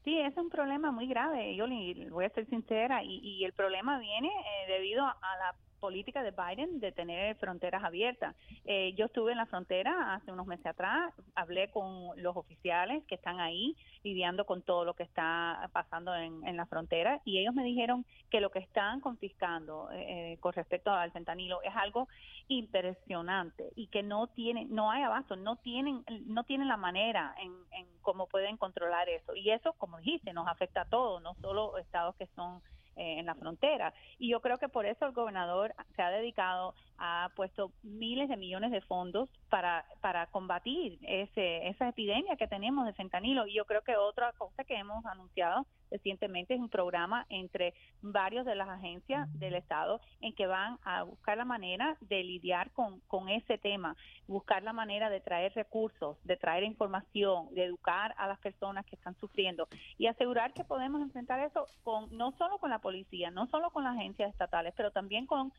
Sí, 0.03 0.17
es 0.19 0.35
un 0.37 0.49
problema 0.49 0.91
muy 0.91 1.07
grave, 1.07 1.55
yo 1.55 1.67
le 1.67 2.09
voy 2.09 2.25
a 2.25 2.29
ser 2.29 2.47
sincera, 2.47 3.03
y, 3.03 3.19
y 3.19 3.43
el 3.43 3.53
problema 3.53 3.99
viene 3.99 4.29
eh, 4.29 4.71
debido 4.71 5.05
a, 5.05 5.37
la 5.37 5.55
política 5.79 6.23
de 6.23 6.31
Biden 6.31 6.79
de 6.79 6.91
tener 6.91 7.35
fronteras 7.37 7.83
abiertas. 7.83 8.35
Eh, 8.65 8.93
yo 8.95 9.05
estuve 9.05 9.31
en 9.31 9.37
la 9.37 9.45
frontera 9.45 10.13
hace 10.13 10.31
unos 10.31 10.45
meses 10.45 10.65
atrás, 10.65 11.13
hablé 11.35 11.69
con 11.71 12.11
los 12.21 12.35
oficiales 12.35 13.03
que 13.05 13.15
están 13.15 13.39
ahí 13.39 13.75
lidiando 14.03 14.45
con 14.45 14.61
todo 14.61 14.85
lo 14.85 14.93
que 14.93 15.03
está 15.03 15.69
pasando 15.73 16.15
en, 16.15 16.45
en 16.47 16.57
la 16.57 16.65
frontera 16.65 17.21
y 17.25 17.39
ellos 17.39 17.53
me 17.53 17.63
dijeron 17.63 18.05
que 18.29 18.41
lo 18.41 18.51
que 18.51 18.59
están 18.59 19.01
confiscando 19.01 19.89
eh, 19.91 20.37
con 20.39 20.53
respecto 20.53 20.91
al 20.91 21.11
fentanilo 21.11 21.61
es 21.63 21.75
algo 21.75 22.07
impresionante 22.47 23.71
y 23.75 23.87
que 23.87 24.03
no 24.03 24.27
tienen, 24.27 24.73
no 24.73 24.91
hay 24.91 25.03
abasto, 25.03 25.35
no 25.35 25.55
tienen, 25.57 26.03
no 26.25 26.43
tienen 26.43 26.67
la 26.67 26.77
manera 26.77 27.35
en, 27.39 27.51
en 27.71 27.85
cómo 28.01 28.27
pueden 28.27 28.57
controlar 28.57 29.07
eso. 29.09 29.35
Y 29.35 29.51
eso, 29.51 29.73
como 29.73 29.97
dijiste, 29.99 30.33
nos 30.33 30.47
afecta 30.47 30.81
a 30.81 30.89
todos, 30.89 31.21
no 31.21 31.35
solo 31.35 31.77
estados 31.77 32.15
que 32.15 32.27
son 32.35 32.61
eh, 32.99 33.17
en 33.17 33.25
la 33.25 33.35
frontera. 33.35 33.93
Y 34.17 34.29
yo 34.29 34.41
creo 34.41 34.57
que 34.57 34.67
por 34.67 34.85
eso 34.85 35.05
el 35.05 35.13
gobernador 35.13 35.73
se 35.95 36.01
ha 36.01 36.09
dedicado, 36.09 36.75
ha 36.99 37.31
puesto 37.35 37.71
miles 37.81 38.29
de 38.29 38.37
millones 38.37 38.71
de 38.71 38.81
fondos 38.81 39.29
para, 39.49 39.85
para 40.01 40.27
combatir 40.27 40.99
ese, 41.01 41.67
esa 41.67 41.89
epidemia 41.89 42.35
que 42.35 42.47
tenemos 42.47 42.85
de 42.85 42.93
fentanilo. 42.93 43.47
Y 43.47 43.55
yo 43.55 43.65
creo 43.65 43.81
que 43.81 43.95
otra 43.95 44.33
cosa 44.33 44.63
que 44.63 44.75
hemos 44.75 45.05
anunciado 45.05 45.65
recientemente 45.89 46.53
es 46.53 46.59
un 46.59 46.69
programa 46.69 47.25
entre 47.29 47.73
varios 48.01 48.45
de 48.45 48.55
las 48.55 48.69
agencias 48.69 49.27
del 49.39 49.55
Estado 49.55 49.99
en 50.21 50.33
que 50.33 50.45
van 50.45 50.77
a 50.83 51.03
buscar 51.03 51.37
la 51.37 51.45
manera 51.45 51.97
de 52.01 52.23
lidiar 52.23 52.71
con, 52.71 52.99
con 53.07 53.29
ese 53.29 53.57
tema, 53.57 53.95
buscar 54.27 54.61
la 54.63 54.73
manera 54.73 55.09
de 55.09 55.21
traer 55.21 55.53
recursos, 55.55 56.17
de 56.23 56.37
traer 56.37 56.63
información, 56.63 57.53
de 57.55 57.65
educar 57.65 58.13
a 58.17 58.27
las 58.27 58.39
personas 58.39 58.85
que 58.85 58.95
están 58.95 59.15
sufriendo 59.15 59.67
y 59.97 60.07
asegurar 60.07 60.53
que 60.53 60.63
podemos 60.63 61.01
enfrentar 61.01 61.39
eso 61.39 61.65
con 61.83 62.15
no 62.15 62.33
solo 62.37 62.59
con 62.59 62.69
la 62.69 62.79
policía, 62.79 63.31
no 63.31 63.47
solo 63.47 63.71
con 63.71 63.83
las 63.83 63.95
agencias 63.95 64.29
estatales, 64.29 64.73
pero 64.75 64.91
también 64.91 65.25
con 65.25 65.51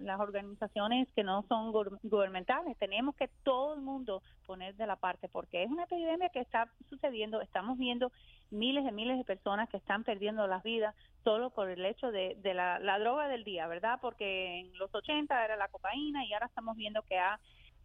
las 0.00 0.20
organizaciones 0.20 1.08
que 1.12 1.22
no 1.22 1.44
son 1.48 1.72
gubernamentales. 2.02 2.76
Tenemos 2.78 3.14
que 3.16 3.28
todo 3.42 3.74
el 3.74 3.80
mundo 3.80 4.22
poner 4.46 4.74
de 4.76 4.86
la 4.86 4.96
parte 4.96 5.28
porque 5.28 5.62
es 5.62 5.70
una 5.70 5.84
epidemia 5.84 6.28
que 6.30 6.40
está 6.40 6.68
sucediendo, 6.88 7.40
estamos 7.40 7.78
viendo 7.78 8.10
miles 8.50 8.84
de 8.84 8.92
miles 8.92 9.18
de 9.18 9.24
personas 9.24 9.68
que 9.68 9.76
están 9.76 10.04
perdiendo 10.04 10.46
las 10.46 10.62
vidas 10.62 10.94
solo 11.22 11.50
por 11.50 11.68
el 11.68 11.84
hecho 11.84 12.10
de, 12.10 12.36
la, 12.54 12.98
droga 12.98 13.28
del 13.28 13.44
día, 13.44 13.66
¿verdad? 13.66 13.98
Porque 14.00 14.60
en 14.60 14.78
los 14.78 14.92
80 14.94 15.44
era 15.44 15.56
la 15.56 15.68
cocaína 15.68 16.24
y 16.24 16.32
ahora 16.32 16.46
estamos 16.46 16.76
viendo 16.76 17.02
que 17.02 17.18
ha, 17.18 17.38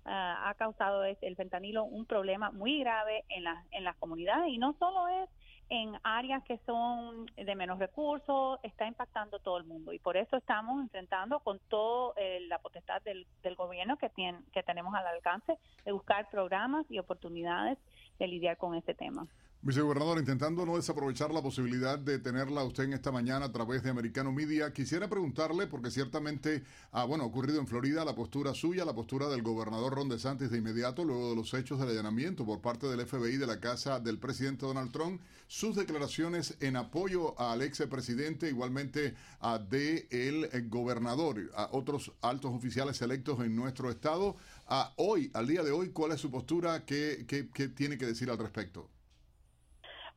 ah, 0.06 0.50
ha 0.50 0.54
causado 0.56 1.04
el 1.04 1.36
fentanilo 1.36 1.84
un 1.84 2.06
problema 2.06 2.52
muy 2.52 2.80
grave 2.80 3.26
en, 3.30 3.44
las 3.44 3.64
en 3.72 3.84
las 3.84 3.96
comunidades 3.98 4.50
y 4.50 4.58
no 4.58 4.74
solo 4.80 5.08
es 5.08 5.30
en 5.70 6.00
áreas 6.04 6.44
que 6.44 6.60
son 6.66 7.26
de 7.36 7.56
menos 7.56 7.80
recursos, 7.80 8.60
está 8.64 8.88
impactando 8.88 9.40
todo 9.40 9.58
el 9.58 9.64
mundo 9.64 9.94
y 9.94 10.00
por 10.00 10.16
eso 10.16 10.38
estamos 10.38 10.82
enfrentando 10.82 11.40
con 11.40 11.60
toda 11.70 12.14
eh, 12.18 12.42
la 12.48 12.60
potestad 12.60 13.02
del, 13.02 13.26
del 13.42 13.56
gobierno 13.56 13.98
que, 13.98 14.10
tiene, 14.10 14.40
que 14.54 14.64
tenemos 14.64 14.94
al 14.94 15.08
alcance 15.08 15.58
de 15.84 15.92
buscar 15.92 16.30
programas 16.30 16.86
y 16.90 17.00
oportunidades 17.00 17.78
de 18.20 18.28
lidiar 18.28 18.58
con 18.58 18.76
este 18.76 18.94
tema. 18.94 19.28
Vicegobernador, 19.66 20.20
intentando 20.20 20.64
no 20.64 20.76
desaprovechar 20.76 21.32
la 21.34 21.42
posibilidad 21.42 21.98
de 21.98 22.20
tenerla 22.20 22.64
usted 22.64 22.84
en 22.84 22.94
esta 22.94 23.12
mañana 23.12 23.46
a 23.46 23.52
través 23.52 23.82
de 23.82 23.90
Americano 23.90 24.32
Media, 24.32 24.72
quisiera 24.72 25.10
preguntarle, 25.10 25.66
porque 25.66 25.90
ciertamente 25.90 26.64
ha 26.92 27.04
bueno, 27.06 27.26
ocurrido 27.26 27.60
en 27.60 27.66
Florida 27.66 28.06
la 28.06 28.14
postura 28.14 28.54
suya, 28.54 28.86
la 28.86 28.94
postura 28.94 29.28
del 29.28 29.42
gobernador 29.42 29.96
Ron 29.96 30.08
DeSantis 30.08 30.52
de 30.52 30.60
inmediato, 30.60 31.04
luego 31.04 31.32
de 31.32 31.36
los 31.36 31.52
hechos 31.56 31.80
del 31.80 31.90
allanamiento 31.90 32.46
por 32.46 32.62
parte 32.62 32.86
del 32.86 33.08
FBI 33.08 33.38
de 33.38 33.48
la 33.48 33.60
casa 33.60 34.00
del 34.00 34.20
presidente 34.20 34.68
Donald 34.68 34.92
Trump, 34.92 35.20
sus 35.48 35.76
declaraciones 35.76 36.58
en 36.60 36.76
apoyo 36.76 37.34
al 37.40 37.64
ex 37.64 37.82
presidente, 37.90 38.48
igualmente 38.48 39.16
a 39.40 39.58
de 39.58 40.08
el 40.12 40.70
gobernador, 40.70 41.42
a 41.56 41.70
otros 41.72 42.12
altos 42.22 42.52
oficiales 42.54 43.02
electos 43.02 43.40
en 43.40 43.56
nuestro 43.56 43.90
estado. 43.90 44.36
A 44.68 44.94
hoy, 44.98 45.32
al 45.34 45.48
día 45.48 45.64
de 45.64 45.72
hoy, 45.72 45.90
¿cuál 45.90 46.12
es 46.12 46.22
su 46.22 46.30
postura? 46.30 46.86
¿Qué, 46.86 47.26
qué, 47.28 47.50
qué 47.52 47.68
tiene 47.68 47.98
que 47.98 48.06
decir 48.06 48.30
al 48.30 48.38
respecto? 48.38 48.92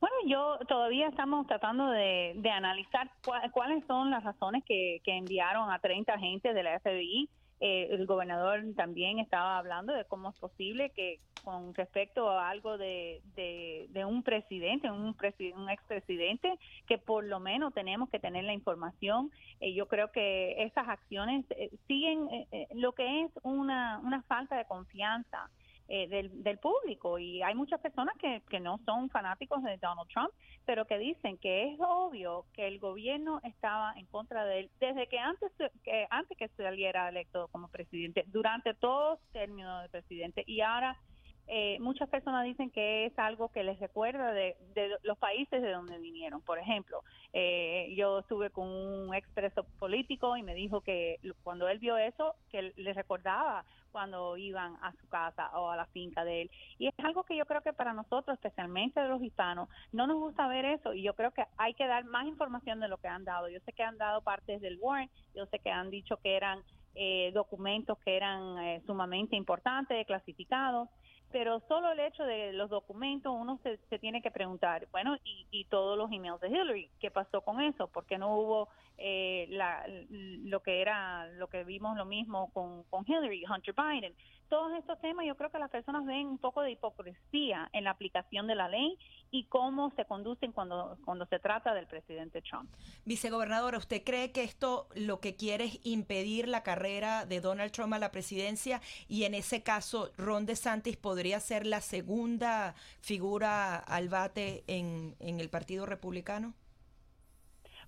Bueno, 0.01 0.17
yo 0.27 0.59
todavía 0.69 1.09
estamos 1.09 1.47
tratando 1.49 1.91
de, 1.91 2.41
analizar 2.53 3.11
cuáles 3.53 3.85
son 3.87 4.11
las 4.11 4.23
razones 4.23 4.63
que, 4.65 5.01
enviaron 5.05 5.71
a 5.71 5.81
30 5.81 6.13
agentes 6.13 6.55
de 6.55 6.63
la 6.63 6.79
FBI. 6.79 7.29
Eh, 7.61 7.89
el 7.91 8.07
gobernador 8.07 8.63
también 8.77 9.19
estaba 9.19 9.59
hablando 9.59 9.93
de 9.93 10.05
cómo 10.05 10.31
es 10.31 10.37
posible 10.37 10.91
que 10.91 11.19
con 11.43 11.75
respecto 11.75 12.31
a 12.31 12.49
algo 12.49 12.79
de, 12.79 13.21
de, 13.35 14.05
un 14.05 14.23
presidente, 14.23 14.89
un, 14.89 15.17
un 15.57 15.71
expresidente, 15.71 16.57
que 16.87 16.99
por 16.99 17.25
lo 17.25 17.41
menos 17.41 17.75
tenemos 17.75 18.09
que 18.11 18.21
tener 18.21 18.45
la 18.45 18.53
información. 18.53 19.33
Eh, 19.59 19.75
yo 19.75 19.89
creo 19.89 20.13
que 20.13 20.63
esas 20.63 20.89
acciones 20.89 21.45
eh, 21.51 21.71
siguen 21.89 22.29
lo 22.75 22.93
que 22.93 23.23
es 23.23 23.33
una 23.43 24.23
falta 24.29 24.57
de 24.57 24.65
confianza 24.67 25.51
eh, 25.89 26.07
del, 26.09 26.43
del, 26.43 26.59
público 26.59 27.19
y 27.19 27.43
hay 27.43 27.55
muchas 27.55 27.81
personas 27.81 28.15
que, 28.19 28.43
que 28.49 28.61
no 28.61 28.79
son 28.85 29.09
fanáticos 29.09 29.63
de 29.63 29.79
Donald 29.79 30.09
Trump, 30.09 30.31
pero 30.67 30.85
que 30.87 30.99
dicen 30.99 31.39
que 31.39 31.73
es 31.73 31.81
obvio 31.81 32.45
que 32.53 32.67
el 32.67 32.79
gobierno 32.79 33.41
estaba 33.43 33.95
en 33.97 34.07
contra 34.07 34.45
de 34.45 34.61
él 34.61 34.71
desde 34.81 35.07
que 35.09 35.19
antes 35.19 35.51
que 35.83 36.07
antes 36.11 36.37
que 36.37 36.49
saliera 36.49 37.09
electo 37.09 37.49
como 37.53 37.69
presidente, 37.69 38.25
durante 38.27 38.75
todo 38.75 39.19
término 39.33 39.81
de 39.81 39.89
presidente 39.89 40.45
y 40.47 40.61
ahora 40.61 40.97
eh, 41.51 41.79
muchas 41.81 42.11
personas 42.11 42.45
dicen 42.45 42.71
que 42.71 43.07
es 43.07 43.19
algo 43.19 43.49
que 43.49 43.63
les 43.63 43.81
recuerda 43.81 44.33
de, 44.33 44.55
de 44.75 44.91
los 45.03 45.17
países 45.17 45.63
de 45.63 45.71
donde 45.71 45.99
vinieron. 45.99 46.43
Por 46.43 46.59
ejemplo, 46.59 47.03
eh, 47.33 47.95
yo 47.97 48.19
estuve 48.19 48.51
con 48.51 48.69
un 48.69 49.15
expreso 49.15 49.65
político 49.79 50.37
y 50.37 50.43
me 50.43 50.55
dijo 50.55 50.83
que 50.83 51.19
cuando 51.43 51.67
él 51.69 51.79
vio 51.79 51.97
eso, 51.97 52.35
que 52.51 52.75
le 52.77 52.93
recordaba 52.93 53.65
cuando 53.91 54.37
iban 54.37 54.77
a 54.83 54.93
su 54.93 55.09
casa 55.09 55.51
o 55.59 55.71
a 55.71 55.77
la 55.77 55.87
finca 55.87 56.25
de 56.25 56.43
él. 56.43 56.51
Y 56.79 56.89
es 56.89 56.95
algo 57.05 57.25
que 57.25 57.37
yo 57.37 57.45
creo 57.47 57.63
que 57.63 57.73
para 57.73 57.93
nosotros, 57.93 58.35
especialmente 58.35 59.01
de 59.01 59.09
los 59.09 59.23
hispanos, 59.23 59.69
no 59.93 60.07
nos 60.07 60.19
gusta 60.19 60.47
ver 60.49 60.65
eso 60.65 60.95
y 60.95 61.03
yo 61.03 61.15
creo 61.15 61.33
que 61.33 61.45
hay 61.57 61.75
que 61.75 61.87
dar 61.87 62.05
más 62.05 62.27
información 62.27 62.81
de 62.81 62.89
lo 62.89 62.99
que 62.99 63.09
han 63.09 63.25
dado. 63.25 63.49
Yo 63.49 63.61
sé 63.61 63.73
que 63.73 63.83
han 63.83 63.99
dado 63.99 64.23
partes 64.23 64.61
del 64.61 64.79
warrant, 64.81 65.11
yo 65.35 65.47
sé 65.47 65.59
que 65.59 65.71
han 65.71 65.91
dicho 65.91 66.17
que 66.19 66.37
eran 66.37 66.63
eh, 66.95 67.31
documentos 67.33 67.99
que 68.05 68.17
eran 68.17 68.59
eh, 68.59 68.83
sumamente 68.87 69.37
importantes, 69.37 70.07
clasificados, 70.07 70.89
pero 71.31 71.61
solo 71.69 71.93
el 71.93 72.01
hecho 72.01 72.25
de 72.25 72.53
los 72.53 72.71
documentos 72.71 73.35
uno 73.37 73.59
se, 73.63 73.79
se 73.91 73.99
tiene 73.99 74.23
que 74.23 74.31
preguntar, 74.31 74.89
bueno, 74.91 75.17
y, 75.25 75.47
y, 75.51 75.65
todos 75.67 75.99
los 75.99 76.11
emails 76.11 76.41
de 76.41 76.49
Hillary, 76.49 76.91
¿qué 77.01 77.11
pasó 77.11 77.43
con 77.43 77.61
eso? 77.61 77.89
¿Por 77.89 78.07
qué 78.07 78.17
no 78.17 78.35
hubo 78.37 78.69
eh, 78.97 79.47
la, 79.51 79.85
lo 80.09 80.61
que 80.61 80.81
era, 80.81 81.27
lo 81.33 81.49
que 81.49 81.65
vimos 81.65 81.97
lo 81.97 82.07
mismo 82.07 82.51
con, 82.53 82.85
con 82.85 83.05
Hillary, 83.07 83.45
Hunter 83.45 83.75
Biden? 83.75 84.15
Todos 84.49 84.73
estos 84.79 84.99
temas 85.01 85.27
yo 85.27 85.37
creo 85.37 85.51
que 85.51 85.59
las 85.59 85.71
personas 85.71 86.07
ven 86.07 86.27
un 86.27 86.39
poco 86.39 86.63
de 86.63 86.71
hipocresía 86.71 87.69
en 87.73 87.85
la 87.85 87.91
aplicación 87.91 88.47
de 88.47 88.55
la 88.55 88.69
ley 88.69 88.99
y 89.31 89.45
cómo 89.45 89.91
se 89.91 90.07
conducen 90.07 90.53
cuando, 90.53 90.97
cuando 91.05 91.27
se 91.27 91.39
trata 91.39 91.75
del 91.75 91.87
presidente 91.87 92.41
Trump. 92.41 92.71
Vicegobernadora, 93.05 93.77
¿usted 93.77 94.03
cree 94.03 94.33
que 94.33 94.43
esto 94.43 94.89
lo 94.95 95.21
que 95.21 95.37
quiere 95.37 95.65
es 95.65 95.81
impedir 95.85 96.49
la 96.49 96.63
carrera 96.63 97.27
de 97.27 97.41
Donald 97.41 97.73
Trump 97.73 97.93
a 97.93 97.99
la 97.99 98.11
presidencia 98.11 98.81
y 99.07 99.25
en 99.25 99.35
ese 99.35 99.63
caso 99.63 100.11
Ron 100.17 100.47
DeSantis 100.47 100.97
podría 100.97 101.41
ser 101.41 101.67
la 101.67 101.83
segunda 101.83 102.75
figura 103.01 103.77
al 103.77 104.09
bate 104.09 104.65
en, 104.67 105.15
en 105.21 105.41
el 105.41 105.51
Partido 105.51 105.85
Republicano? 105.85 106.55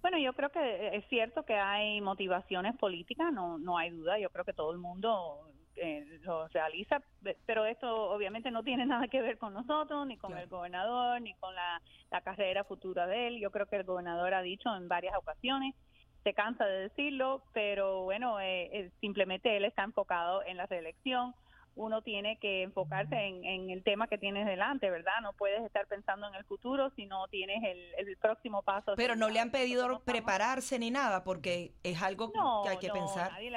Bueno, 0.03 0.19
yo 0.19 0.33
creo 0.33 0.51
que 0.51 0.97
es 0.97 1.07
cierto 1.09 1.45
que 1.45 1.55
hay 1.55 2.01
motivaciones 2.01 2.77
políticas, 2.77 3.33
no, 3.33 3.59
no 3.59 3.77
hay 3.77 3.91
duda. 3.91 4.19
Yo 4.19 4.31
creo 4.31 4.45
que 4.45 4.55
todo 4.55 4.73
el 4.73 4.79
mundo 4.79 5.51
eh, 5.81 6.19
lo 6.23 6.47
realiza, 6.49 7.03
pero 7.47 7.65
esto 7.65 8.11
obviamente 8.11 8.51
no 8.51 8.63
tiene 8.63 8.87
nada 8.87 9.09
que 9.09 9.23
ver 9.23 9.39
con 9.39 9.55
nosotros, 9.55 10.07
ni 10.07 10.17
con 10.17 10.37
el 10.37 10.47
gobernador, 10.47 11.21
ni 11.21 11.35
con 11.35 11.55
la, 11.55 11.81
carrera 12.23 12.65
futura 12.65 13.07
de 13.07 13.29
él. 13.29 13.41
Yo 13.41 13.51
creo 13.51 13.67
que 13.67 13.77
el 13.77 13.85
gobernador 13.85 14.35
ha 14.35 14.43
dicho 14.43 14.75
en 14.77 14.89
varias 14.89 15.17
ocasiones, 15.17 15.75
se 16.23 16.35
cansa 16.35 16.67
de 16.67 16.89
decirlo, 16.89 17.43
pero 17.55 18.03
bueno, 18.03 18.41
eh, 18.41 18.69
eh, 18.73 18.91
simplemente 19.01 19.57
él 19.57 19.65
está 19.65 19.85
enfocado 19.85 20.43
en 20.45 20.59
la 20.59 20.67
reelección 20.67 21.35
uno 21.81 22.03
tiene 22.03 22.39
que 22.39 22.63
enfocarse 22.63 23.17
en, 23.17 23.71
el 23.71 23.83
tema 23.83 24.07
que 24.07 24.19
tienes 24.19 24.47
delante, 24.47 24.91
¿verdad? 24.91 25.13
No 25.23 25.33
puedes 25.33 25.65
estar 25.65 25.87
pensando 25.87 26.29
en 26.29 26.35
el 26.35 26.45
futuro 26.45 26.93
si 26.95 27.07
no 27.07 27.27
tienes 27.29 27.63
el, 27.65 28.17
próximo 28.21 28.63
paso. 28.63 28.93
Pero 28.97 29.17
no 29.17 29.31
le 29.31 29.41
han 29.41 29.51
pedido 29.51 30.03
prepararse 30.05 30.79
ni 30.79 30.91
nada, 30.91 31.25
porque 31.25 31.73
es 31.83 32.03
algo 32.03 32.33
que 32.33 32.69
hay 32.69 32.79
que 32.79 32.91
pensar. 32.91 33.33
Nadie 33.33 33.51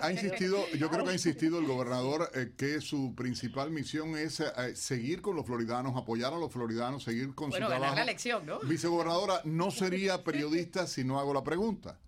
ha, 0.00 0.10
insistido, 0.10 0.66
yo 0.78 0.88
creo 0.88 1.04
que 1.04 1.10
ha 1.10 1.14
insistido 1.14 1.58
el 1.58 1.66
gobernador 1.66 2.30
eh, 2.34 2.52
que 2.56 2.80
su 2.80 3.14
principal 3.14 3.70
misión 3.70 4.16
es 4.16 4.40
eh, 4.40 4.74
seguir 4.74 5.20
con 5.20 5.36
los 5.36 5.46
floridanos, 5.46 5.96
apoyar 5.96 6.32
a 6.32 6.38
los 6.38 6.50
floridanos, 6.50 7.04
seguir 7.04 7.34
con 7.34 7.50
bueno, 7.50 7.66
su 7.66 7.72
ganar 7.72 7.94
la 7.94 8.02
elección, 8.02 8.46
¿no? 8.46 8.60
Vicegobernadora, 8.60 9.42
no 9.44 9.70
sería 9.70 10.24
periodista 10.24 10.86
si 10.86 11.04
no 11.04 11.20
hago 11.20 11.34
la 11.34 11.44
pregunta 11.44 11.98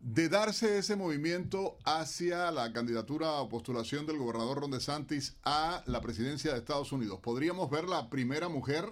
de 0.00 0.28
darse 0.28 0.78
ese 0.78 0.96
movimiento 0.96 1.78
hacia 1.84 2.50
la 2.50 2.72
candidatura 2.72 3.32
o 3.32 3.48
postulación 3.48 4.06
del 4.06 4.18
gobernador 4.18 4.60
Ron 4.60 4.70
DeSantis 4.70 5.36
a 5.42 5.82
la 5.86 6.00
presidencia 6.00 6.52
de 6.52 6.58
Estados 6.58 6.92
Unidos. 6.92 7.20
¿Podríamos 7.20 7.70
ver 7.70 7.88
la 7.88 8.10
primera 8.10 8.48
mujer 8.48 8.84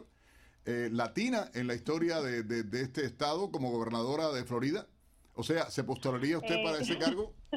eh, 0.64 0.88
latina 0.90 1.50
en 1.54 1.66
la 1.66 1.74
historia 1.74 2.20
de, 2.22 2.42
de, 2.42 2.80
este 2.80 3.04
estado 3.04 3.50
como 3.50 3.70
gobernadora 3.70 4.32
de 4.32 4.44
Florida? 4.44 4.88
O 5.34 5.42
sea, 5.42 5.70
¿se 5.70 5.84
postularía 5.84 6.38
usted 6.38 6.56
para 6.64 6.78
ese 6.78 6.94
eh, 6.94 6.98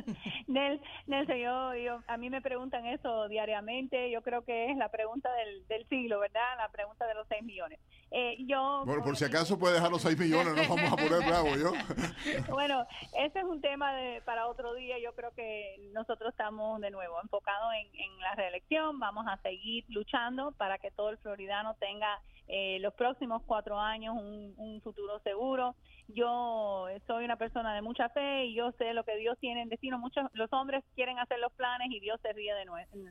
cargo? 0.48 0.82
Nelson, 1.08 1.38
yo, 1.38 1.76
yo, 1.76 2.04
a 2.08 2.18
mí 2.18 2.30
me 2.30 2.42
preguntan 2.42 2.86
eso 2.86 3.28
diariamente. 3.28 4.10
Yo 4.12 4.22
creo 4.22 4.44
que 4.44 4.72
es 4.72 4.78
la 4.78 4.90
pregunta 4.90 5.30
del, 5.34 5.68
del 5.68 5.88
siglo, 5.88 6.20
¿verdad? 6.20 6.58
La 6.58 6.70
pregunta 6.70 7.06
de 7.08 7.14
los 7.14 7.28
6 7.28 7.44
millones. 7.44 7.80
Eh, 8.12 8.38
yo, 8.46 8.84
bueno, 8.86 9.04
por 9.04 9.18
si 9.18 9.26
acaso 9.26 9.60
puede 9.60 9.76
dejar 9.76 9.92
los 9.92 10.02
6 10.02 10.18
millones, 10.18 10.56
no 10.56 10.76
vamos 10.76 10.94
a 10.94 10.96
poner 10.96 11.28
bravo, 11.28 11.50
yo. 11.58 11.72
bueno, 12.50 12.86
ese 13.18 13.40
es 13.40 13.46
un 13.46 13.60
tema 13.60 13.94
de, 13.94 14.22
para 14.22 14.48
otro 14.48 14.74
día. 14.76 14.98
Yo 15.00 15.14
creo 15.14 15.32
que 15.32 15.90
nosotros 15.94 16.30
estamos 16.30 16.80
de 16.80 16.90
nuevo 16.90 17.22
enfocados 17.22 17.74
en, 17.74 17.88
en 18.00 18.20
la 18.20 18.36
reelección. 18.36 19.00
Vamos 19.00 19.26
a 19.28 19.38
seguir 19.42 19.84
luchando 19.90 20.54
para 20.54 20.78
que 20.78 20.92
todo 20.92 21.10
el 21.10 21.18
floridano 21.18 21.76
tenga 21.76 22.22
eh, 22.48 22.78
los 22.80 22.94
próximos 22.94 23.42
cuatro 23.46 23.78
años 23.78 24.16
un, 24.16 24.54
un 24.58 24.82
futuro 24.82 25.20
seguro. 25.20 25.76
Yo 26.08 26.88
soy 27.06 27.26
una 27.26 27.36
persona 27.36 27.76
de 27.76 27.82
mucha 27.82 28.08
fe 28.10 28.46
y 28.46 28.56
yo 28.56 28.72
sé 28.78 28.94
lo 28.94 29.04
que 29.04 29.18
Dios 29.18 29.38
tiene 29.40 29.62
en 29.62 29.70
destino. 29.88 30.00
Muchos 30.00 30.26
los 30.34 30.52
hombres 30.54 30.84
quieren 30.96 31.20
hacer 31.20 31.40
los 31.40 31.52
planes 31.54 31.90
y 31.92 32.00
Dios 32.00 32.20
se 32.22 32.34
ríe 32.34 32.54
de, 32.54 32.60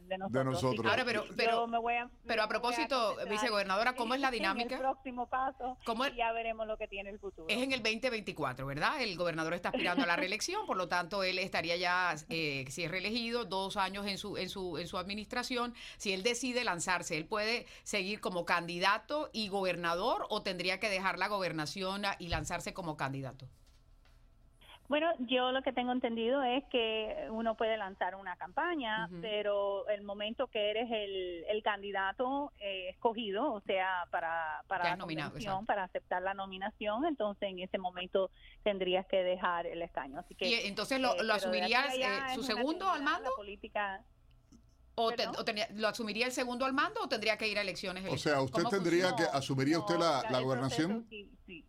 de 0.03 0.19
nosotros. 0.19 0.33
De 0.33 0.45
nosotros. 0.45 0.87
Ahora, 0.87 1.05
pero, 1.05 1.25
pero, 1.37 1.65
a, 1.65 2.11
pero 2.27 2.43
a 2.43 2.49
propósito, 2.49 3.17
vicegobernadora, 3.29 3.95
¿cómo 3.95 4.15
es 4.15 4.21
la 4.21 4.31
dinámica? 4.31 4.77
el 4.77 4.81
próximo 4.81 5.27
paso 5.29 5.77
y 6.13 6.17
ya 6.17 6.33
veremos 6.33 6.67
lo 6.67 6.77
que 6.77 6.89
tiene 6.89 7.11
el 7.11 7.19
futuro. 7.19 7.47
Es 7.49 7.63
en 7.63 7.73
el 7.73 7.83
2024, 7.83 8.67
¿verdad? 8.67 9.01
El 9.01 9.17
gobernador 9.17 9.55
está 9.55 9.71
aspirando 9.71 10.05
a 10.05 10.07
la 10.07 10.17
reelección, 10.17 10.67
por 10.67 10.77
lo 10.77 10.89
tanto, 10.89 11.23
él 11.23 11.39
estaría 11.39 11.77
ya, 11.77 12.15
eh, 12.29 12.65
si 12.69 12.85
es 12.85 12.91
reelegido, 12.91 13.45
dos 13.45 13.77
años 13.77 14.07
en 14.07 14.19
su, 14.19 14.37
en, 14.37 14.49
su, 14.49 14.79
en 14.79 14.87
su 14.87 14.99
administración. 14.99 15.75
Si 15.97 16.13
él 16.13 16.23
decide 16.23 16.65
lanzarse, 16.65 17.17
él 17.17 17.27
puede 17.27 17.67
seguir 17.83 18.21
como 18.21 18.45
candidato 18.45 19.31
y 19.33 19.49
gobernador 19.49 20.27
o 20.31 20.43
tendría 20.43 20.81
que 20.81 20.89
dejar 20.89 21.19
la 21.19 21.29
gobernación 21.29 22.03
y 22.19 22.29
lanzarse 22.29 22.75
como 22.75 22.97
candidato? 22.97 23.49
Bueno, 24.89 25.13
yo 25.19 25.53
lo 25.53 25.63
que 25.63 25.73
tengo 25.73 25.93
entendido 25.93 26.43
es 26.43 26.65
que 26.71 27.29
uno 27.31 27.57
puede 27.57 27.77
lanzar 27.77 28.15
una 28.15 28.37
campaña, 28.37 29.09
pero 29.21 29.89
el 29.89 30.03
momento 30.03 30.47
que 30.47 30.71
eres 30.71 30.89
el, 30.91 31.63
candidato 31.63 32.53
eh, 32.61 32.91
escogido, 32.91 33.53
o 33.53 33.61
sea, 33.63 34.07
para 34.11 34.63
para 34.69 34.91
la 34.91 34.97
nominación, 34.97 35.67
para 35.67 35.85
aceptar 35.85 36.23
la 36.23 36.33
nominación, 36.33 37.05
entonces 37.07 37.49
en 37.49 37.59
ese 37.59 37.77
momento 37.77 38.31
tendrías 38.63 39.05
que 39.07 39.17
dejar 39.25 39.67
el 39.67 39.83
escaño. 39.83 40.21
Así 40.21 40.37
que 40.37 40.47
y 40.47 40.55
entonces 40.67 41.01
lo, 41.01 41.15
eh, 41.17 41.33
asumirías 41.33 41.93
eh, 41.95 42.07
su 42.35 42.45
segundo 42.45 42.89
al 42.89 43.03
mando. 43.03 43.31
política 43.35 44.05
o, 44.95 45.11
¿Lo 45.75 45.89
asumiría 45.89 46.27
el 46.27 46.33
segundo 46.33 46.65
al 46.65 46.73
mando 46.73 47.03
o 47.03 47.09
tendría 47.09 47.37
que 47.37 47.49
ir 47.49 47.59
a 47.59 47.63
elecciones? 47.63 48.07
O 48.09 48.17
sea, 48.17 48.41
¿usted 48.41 48.65
tendría 48.65 49.15
que, 49.15 49.25
asumiría 49.25 49.79
usted 49.79 49.97
la, 49.97 50.25
la 50.31 50.41
gobernación? 50.41 51.07
sí, 51.11 51.31
sí. 51.45 51.65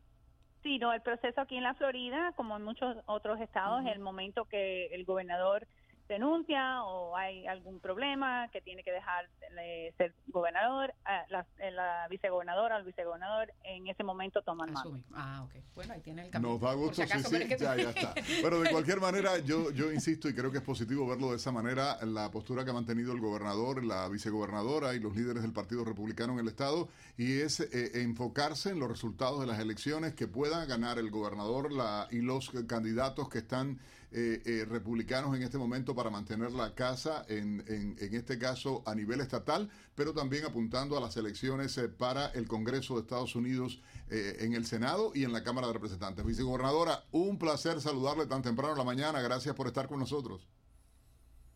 Sí, 0.67 0.79
no, 0.79 0.91
el 0.91 1.01
proceso 1.01 1.39
aquí 1.39 1.55
en 1.55 1.63
la 1.63 1.75
Florida, 1.75 2.33
como 2.35 2.57
en 2.57 2.63
muchos 2.63 2.97
otros 3.05 3.39
estados, 3.39 3.85
el 3.85 3.99
momento 3.99 4.45
que 4.45 4.87
el 4.87 5.05
gobernador 5.05 5.65
denuncia 6.07 6.83
o 6.83 7.15
hay 7.15 7.45
algún 7.47 7.79
problema 7.79 8.49
que 8.49 8.61
tiene 8.61 8.83
que 8.83 8.91
dejar 8.91 9.29
de 9.55 9.93
ser 9.97 10.13
gobernador, 10.27 10.93
la, 11.29 11.45
la 11.71 12.07
vicegobernadora 12.09 12.75
o 12.75 12.79
el 12.79 12.85
vicegobernador 12.85 13.53
en 13.63 13.87
ese 13.87 14.03
momento 14.03 14.41
toman 14.41 14.71
mano. 14.71 15.01
Ah, 15.13 15.43
ok. 15.43 15.61
Bueno, 15.75 15.93
ahí 15.93 16.01
tiene 16.01 16.25
el 16.25 16.29
cambio. 16.29 16.51
Nos 16.51 16.61
da 16.61 16.73
gusto, 16.73 17.05
sí, 17.05 17.23
sí, 17.23 17.55
ya, 17.59 17.75
ya 17.75 17.89
está. 17.89 18.13
Pero 18.41 18.59
de 18.61 18.69
cualquier 18.69 18.99
manera, 19.01 19.37
yo, 19.39 19.71
yo 19.71 19.91
insisto 19.91 20.29
y 20.29 20.33
creo 20.33 20.51
que 20.51 20.59
es 20.59 20.63
positivo 20.63 21.07
verlo 21.07 21.31
de 21.31 21.37
esa 21.37 21.51
manera, 21.51 21.97
la 22.05 22.31
postura 22.31 22.63
que 22.63 22.71
ha 22.71 22.73
mantenido 22.73 23.13
el 23.13 23.19
gobernador, 23.19 23.83
la 23.83 24.07
vicegobernadora 24.09 24.93
y 24.93 24.99
los 24.99 25.15
líderes 25.15 25.43
del 25.43 25.53
Partido 25.53 25.83
Republicano 25.83 26.33
en 26.33 26.39
el 26.39 26.47
Estado, 26.47 26.87
y 27.17 27.39
es 27.41 27.59
eh, 27.59 28.01
enfocarse 28.01 28.71
en 28.71 28.79
los 28.79 28.89
resultados 28.89 29.39
de 29.39 29.47
las 29.47 29.59
elecciones 29.59 30.13
que 30.13 30.27
pueda 30.27 30.65
ganar 30.65 30.99
el 30.99 31.09
gobernador 31.09 31.71
la, 31.71 32.07
y 32.11 32.21
los 32.21 32.51
candidatos 32.67 33.29
que 33.29 33.39
están 33.39 33.79
eh, 34.09 34.41
eh, 34.45 34.65
republicanos 34.65 35.35
en 35.35 35.43
este 35.43 35.57
momento 35.57 35.93
para 35.93 36.09
mantener 36.09 36.51
la 36.51 36.73
casa, 36.73 37.25
en, 37.27 37.61
en, 37.67 38.15
este 38.15 38.39
caso 38.39 38.81
a 38.85 38.95
nivel 38.95 39.19
estatal, 39.19 39.69
pero 39.95 40.13
también 40.13 40.45
apuntando 40.45 40.97
a 40.97 41.01
las 41.01 41.17
elecciones 41.17 41.77
eh, 41.77 41.89
para 41.89 42.27
el 42.27 42.47
Congreso 42.47 42.95
de 42.95 43.01
Estados 43.01 43.35
Unidos 43.35 43.81
en 44.09 44.53
el 44.53 44.65
Senado 44.65 45.11
y 45.13 45.25
en 45.25 45.33
la 45.33 45.43
Cámara 45.43 45.67
de 45.67 45.73
Representantes. 45.73 46.25
Vicegobernadora, 46.25 47.03
un 47.11 47.37
placer 47.37 47.81
saludarle 47.81 48.25
tan 48.25 48.41
temprano 48.41 48.71
en 48.71 48.77
la 48.77 48.85
mañana. 48.85 49.21
Gracias 49.21 49.53
por 49.53 49.67
estar 49.67 49.89
con 49.89 49.99
nosotros. 49.99 50.47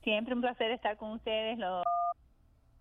Siempre 0.03 0.33
un 0.33 0.41
placer 0.41 0.71
estar 0.71 0.97
con 0.97 1.11
ustedes. 1.11 1.57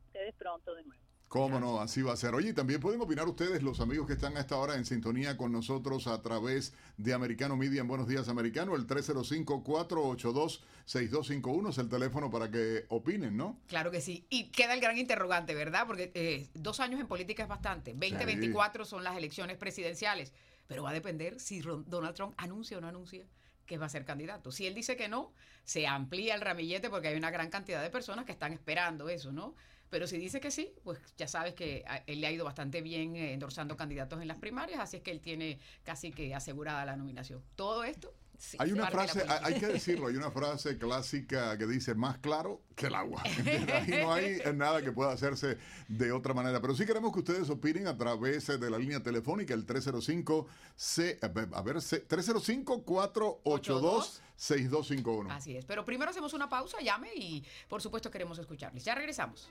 Ustedes 0.09 0.35
pronto 0.35 0.75
de 0.75 0.83
nuevo. 0.83 1.10
Cómo 1.31 1.59
no, 1.61 1.81
así 1.81 2.03
va 2.03 2.13
a 2.13 2.17
ser. 2.17 2.35
Oye, 2.35 2.53
también 2.55 2.81
pueden 2.81 3.01
opinar 3.01 3.29
ustedes, 3.29 3.63
los 3.63 3.79
amigos 3.79 4.09
que 4.09 4.15
están 4.15 4.37
a 4.37 4.41
esta 4.41 4.57
hora 4.57 4.75
en 4.75 4.85
sintonía 4.85 5.37
con 5.37 5.53
nosotros 5.53 6.09
a 6.09 6.21
través 6.23 6.75
de 6.97 7.15
Americano 7.15 7.57
Media 7.57 7.83
en 7.83 7.87
Buenos 7.87 8.09
Días 8.09 8.29
Americano, 8.29 8.75
el 8.75 8.89
305-482-6251 8.89 11.71
es 11.71 11.79
el 11.79 11.89
teléfono 11.89 12.33
para 12.33 12.51
que 12.51 12.85
opinen, 12.89 13.37
¿no? 13.37 13.61
Claro 13.69 13.93
que 13.93 14.01
sí. 14.01 14.27
Y 14.29 14.51
queda 14.51 14.75
el 14.75 14.81
gran 14.81 14.99
interrogante, 14.99 15.55
¿verdad? 15.55 15.87
Porque 15.87 16.11
eh, 16.15 16.49
dos 16.55 16.81
años 16.81 17.01
en 17.01 17.07
política 17.07 17.45
es 17.45 17.49
bastante. 17.49 17.93
2024 17.93 18.85
son 18.85 19.05
las 19.05 19.17
elecciones 19.17 19.57
presidenciales, 19.57 20.33
pero 20.67 20.83
va 20.83 20.91
a 20.91 20.95
depender 20.95 21.39
si 21.39 21.61
Donald 21.61 22.17
Trump 22.17 22.35
anuncia 22.39 22.77
o 22.77 22.81
no 22.81 22.89
anuncia 22.89 23.25
que 23.67 23.79
va 23.79 23.87
a 23.87 23.89
ser 23.89 24.05
candidato. 24.05 24.51
Si 24.51 24.67
él 24.67 24.75
dice 24.75 24.97
que 24.97 25.09
no, 25.09 25.33
se 25.63 25.87
amplía 25.87 26.35
el 26.35 26.41
ramillete 26.41 26.91
porque 26.91 27.07
hay 27.07 27.17
una 27.17 27.31
gran 27.31 27.51
cantidad 27.51 27.81
de 27.81 27.91
personas 27.91 28.25
que 28.25 28.33
están 28.33 28.53
esperando 28.53 29.09
eso, 29.09 29.31
¿no? 29.31 29.55
Pero 29.91 30.07
si 30.07 30.19
dice 30.19 30.41
que 30.41 30.51
sí, 30.51 30.73
pues 30.85 30.99
ya 31.17 31.29
sabes 31.29 31.55
que 31.55 31.85
él 32.07 32.21
le 32.21 32.27
ha 32.27 32.33
ido 32.33 32.45
bastante 32.45 32.81
bien 32.81 33.17
eh, 33.17 33.33
endorsando 33.33 33.77
candidatos 33.77 34.23
en 34.23 34.29
las 34.29 34.39
primarias, 34.39 34.81
así 34.81 34.99
es 34.99 35.03
que 35.03 35.11
él 35.11 35.21
tiene 35.21 35.59
casi 35.83 36.13
que 36.13 36.35
asegurada 36.35 36.85
la 36.85 36.97
nominación. 36.97 37.43
Todo 37.57 37.85
esto 37.85 38.15
hay 38.59 38.73
una 38.73 38.87
frase, 38.87 39.25
hay 39.43 39.61
que 39.61 39.67
decirlo, 39.67 40.07
hay 40.07 40.17
una 40.17 40.31
frase 40.31 40.79
clásica 40.79 41.59
que 41.59 41.67
dice 41.67 41.95
más 41.95 42.19
claro 42.19 42.63
que 42.75 42.87
el 42.87 42.95
agua. 42.95 43.23
Ahí 43.25 44.01
no 44.03 44.13
hay 44.13 44.41
nada 44.55 44.83
que 44.83 44.93
pueda 44.93 45.13
hacerse 45.13 45.59
de 45.89 46.13
otra 46.13 46.33
manera. 46.33 46.61
Pero 46.61 46.75
sí 46.75 46.87
queremos 46.87 47.13
que 47.13 47.19
ustedes 47.19 47.51
opinen 47.51 47.87
a 47.87 47.97
través 47.97 48.47
de 48.47 48.71
la 48.71 48.79
línea 48.79 49.03
telefónica, 49.03 49.53
el 49.53 49.67
305 49.67 50.47
C, 50.75 51.19
a 51.21 51.29
ver, 51.29 51.79
305 51.81 52.83
482 52.83 54.23
6251. 54.37 55.31
Así 55.31 55.57
es. 55.57 55.67
Pero 55.67 55.85
primero 55.85 56.11
hacemos 56.11 56.33
una 56.33 56.49
pausa, 56.49 56.79
llame 56.81 57.15
y 57.15 57.45
por 57.69 57.83
supuesto 57.83 58.11
queremos 58.11 58.39
escucharles. 58.39 58.85
Ya 58.85 58.95
regresamos. 58.95 59.51